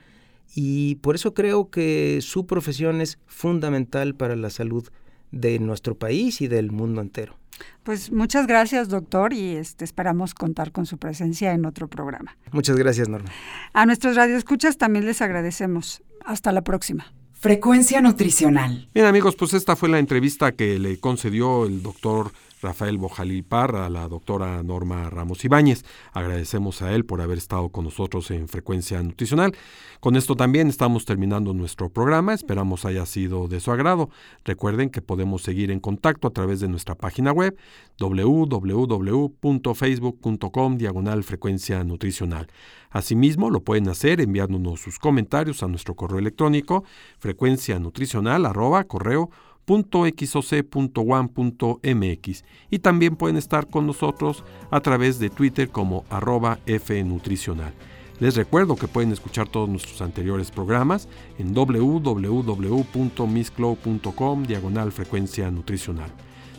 Y 0.55 0.95
por 0.95 1.15
eso 1.15 1.33
creo 1.33 1.69
que 1.69 2.19
su 2.21 2.45
profesión 2.45 3.01
es 3.01 3.17
fundamental 3.25 4.15
para 4.15 4.35
la 4.35 4.49
salud 4.49 4.87
de 5.31 5.59
nuestro 5.59 5.97
país 5.97 6.41
y 6.41 6.47
del 6.47 6.71
mundo 6.71 7.01
entero. 7.01 7.37
Pues 7.83 8.11
muchas 8.11 8.47
gracias, 8.47 8.87
doctor, 8.89 9.33
y 9.33 9.55
este, 9.55 9.83
esperamos 9.83 10.33
contar 10.33 10.71
con 10.71 10.85
su 10.85 10.97
presencia 10.97 11.53
en 11.53 11.65
otro 11.65 11.87
programa. 11.87 12.37
Muchas 12.51 12.77
gracias, 12.77 13.09
Norma. 13.09 13.29
A 13.73 13.85
nuestros 13.85 14.15
radioescuchas 14.15 14.77
también 14.77 15.05
les 15.05 15.21
agradecemos. 15.21 16.01
Hasta 16.25 16.51
la 16.51 16.61
próxima. 16.63 17.13
Frecuencia 17.33 17.99
nutricional. 18.01 18.87
Bien 18.93 19.05
amigos, 19.05 19.35
pues 19.35 19.53
esta 19.53 19.75
fue 19.75 19.89
la 19.89 19.99
entrevista 19.99 20.53
que 20.53 20.79
le 20.79 20.99
concedió 20.99 21.65
el 21.65 21.83
doctor 21.83 22.31
Rafael 22.63 22.97
Bojalil 22.97 23.43
Parra, 23.43 23.85
a 23.85 23.89
la 23.89 24.07
doctora 24.07 24.63
Norma 24.63 25.09
Ramos 25.09 25.43
Ibáñez. 25.45 25.83
Agradecemos 26.13 26.81
a 26.81 26.93
él 26.93 27.05
por 27.05 27.21
haber 27.21 27.37
estado 27.37 27.69
con 27.69 27.83
nosotros 27.83 28.31
en 28.31 28.47
Frecuencia 28.47 29.03
Nutricional. 29.03 29.55
Con 29.99 30.15
esto 30.15 30.35
también 30.35 30.69
estamos 30.69 31.05
terminando 31.05 31.53
nuestro 31.53 31.89
programa. 31.89 32.33
Esperamos 32.33 32.85
haya 32.85 33.05
sido 33.05 33.47
de 33.47 33.59
su 33.59 33.71
agrado. 33.71 34.09
Recuerden 34.43 34.89
que 34.89 35.01
podemos 35.01 35.43
seguir 35.43 35.69
en 35.69 35.79
contacto 35.79 36.27
a 36.27 36.31
través 36.31 36.61
de 36.61 36.69
nuestra 36.69 36.95
página 36.95 37.31
web 37.31 37.55
www.facebook.com 37.99 40.77
diagonal 40.77 41.23
frecuencia 41.23 41.83
nutricional. 41.83 42.47
Asimismo, 42.89 43.49
lo 43.49 43.61
pueden 43.61 43.89
hacer 43.89 44.21
enviándonos 44.21 44.79
sus 44.79 44.99
comentarios 44.99 45.63
a 45.63 45.67
nuestro 45.67 45.95
correo 45.95 46.19
electrónico 46.19 46.83
frecuencia 47.19 47.79
nutricional 47.79 48.45
arroba 48.45 48.83
correo 48.83 49.31
.xoc.1.mx 49.65 52.43
y 52.69 52.79
también 52.79 53.15
pueden 53.15 53.37
estar 53.37 53.67
con 53.67 53.87
nosotros 53.87 54.43
a 54.71 54.81
través 54.81 55.19
de 55.19 55.29
Twitter 55.29 55.69
como 55.69 56.03
arroba 56.09 56.59
fnutricional. 56.65 57.73
Les 58.19 58.35
recuerdo 58.35 58.75
que 58.75 58.87
pueden 58.87 59.11
escuchar 59.11 59.49
todos 59.49 59.67
nuestros 59.67 59.99
anteriores 60.01 60.51
programas 60.51 61.09
en 61.37 61.53
www.missclow.com 61.53 64.43
diagonal 64.43 64.91
frecuencia 64.91 65.51
nutricional. 65.51 66.11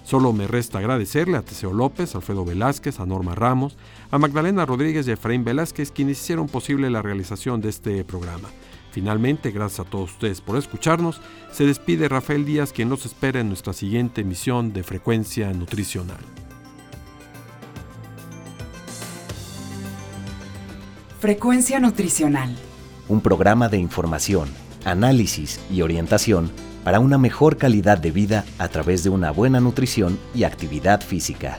Solo 0.02 0.32
me 0.34 0.46
resta 0.46 0.78
agradecerle 0.78 1.38
a 1.38 1.42
Teseo 1.42 1.72
López, 1.72 2.14
Alfredo 2.14 2.44
Velázquez, 2.44 3.00
a 3.00 3.06
Norma 3.06 3.34
Ramos, 3.34 3.78
a 4.10 4.18
Magdalena 4.18 4.66
Rodríguez 4.66 5.08
y 5.08 5.10
a 5.10 5.14
Efraín 5.14 5.44
Velázquez 5.44 5.90
quienes 5.90 6.20
hicieron 6.20 6.48
posible 6.48 6.90
la 6.90 7.00
realización 7.00 7.62
de 7.62 7.70
este 7.70 8.04
programa. 8.04 8.50
Finalmente, 8.94 9.50
gracias 9.50 9.84
a 9.84 9.90
todos 9.90 10.12
ustedes 10.12 10.40
por 10.40 10.56
escucharnos, 10.56 11.20
se 11.50 11.66
despide 11.66 12.08
Rafael 12.08 12.44
Díaz 12.44 12.72
quien 12.72 12.88
nos 12.88 13.04
espera 13.04 13.40
en 13.40 13.48
nuestra 13.48 13.72
siguiente 13.72 14.20
emisión 14.20 14.72
de 14.72 14.84
Frecuencia 14.84 15.52
Nutricional. 15.52 16.20
Frecuencia 21.18 21.80
Nutricional. 21.80 22.54
Un 23.08 23.20
programa 23.20 23.68
de 23.68 23.78
información, 23.78 24.48
análisis 24.84 25.58
y 25.72 25.82
orientación 25.82 26.52
para 26.84 27.00
una 27.00 27.18
mejor 27.18 27.56
calidad 27.56 27.98
de 27.98 28.12
vida 28.12 28.44
a 28.58 28.68
través 28.68 29.02
de 29.02 29.10
una 29.10 29.32
buena 29.32 29.58
nutrición 29.58 30.20
y 30.36 30.44
actividad 30.44 31.00
física. 31.00 31.58